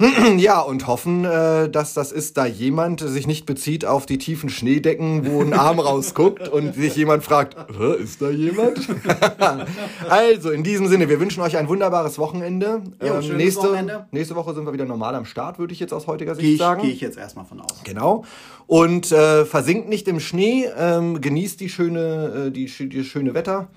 Ja, 0.38 0.60
und 0.60 0.86
hoffen, 0.86 1.24
äh, 1.24 1.68
dass 1.68 1.92
das 1.94 2.10
ist, 2.12 2.36
da 2.36 2.46
jemand 2.46 3.00
sich 3.00 3.26
nicht 3.26 3.44
bezieht 3.44 3.84
auf 3.84 4.06
die 4.06 4.18
tiefen 4.18 4.48
Schneedecken, 4.48 5.26
wo 5.26 5.42
ein 5.42 5.52
Arm 5.52 5.78
rausguckt 5.80 6.48
und 6.48 6.74
sich 6.74 6.96
jemand 6.96 7.22
fragt, 7.22 7.56
"Hä, 7.78 8.02
ist 8.02 8.22
da 8.22 8.30
jemand? 8.30 8.78
also, 10.08 10.50
in 10.50 10.62
diesem 10.62 10.86
Sinne, 10.88 11.08
wir 11.08 11.20
wünschen 11.20 11.42
euch 11.42 11.56
ein 11.56 11.68
wunderbares 11.68 12.18
Wochenende. 12.18 12.82
Ähm, 13.00 13.06
Jo, 13.06 13.20
schönes 13.22 13.36
nächste, 13.36 13.62
Wochenende. 13.64 14.06
nächste 14.10 14.36
Woche 14.36 14.54
sind 14.54 14.64
wir 14.64 14.72
wieder 14.72 14.86
normal 14.86 15.14
am 15.14 15.24
Start, 15.26 15.58
würde 15.58 15.72
ich 15.74 15.80
jetzt 15.80 15.92
aus 15.92 16.06
heutiger 16.06 16.34
Sicht 16.34 16.44
Gehe 16.44 16.52
ich, 16.54 16.58
sagen. 16.58 16.82
geh 16.82 16.88
ich 16.90 17.00
jetzt 17.00 17.18
erstmal 17.18 17.44
von 17.44 17.60
aus. 17.60 17.82
Genau. 17.84 18.24
Und 18.66 19.12
äh, 19.12 19.44
versinkt 19.44 19.88
nicht 19.88 20.08
im 20.08 20.20
Schnee, 20.20 20.66
ähm, 20.78 21.20
genießt 21.20 21.60
die 21.60 21.68
schöne, 21.68 22.46
äh, 22.46 22.50
die, 22.50 22.66
die 22.88 23.04
schöne 23.04 23.34
Wetter, 23.34 23.68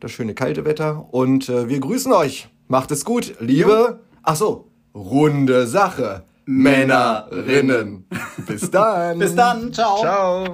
das 0.00 0.12
schöne 0.12 0.34
kalte 0.34 0.64
Wetter. 0.64 1.06
Und 1.10 1.48
äh, 1.48 1.68
wir 1.68 1.80
grüßen 1.80 2.12
euch. 2.12 2.48
Macht 2.68 2.90
es 2.90 3.04
gut, 3.04 3.34
liebe. 3.40 4.00
Ach 4.22 4.36
so, 4.36 4.68
runde 4.94 5.66
Sache, 5.66 6.22
Männerinnen. 6.46 8.06
Bis 8.46 8.70
dann. 8.70 9.18
Bis 9.18 9.34
dann, 9.34 9.72
ciao. 9.72 10.00
Ciao. 10.00 10.44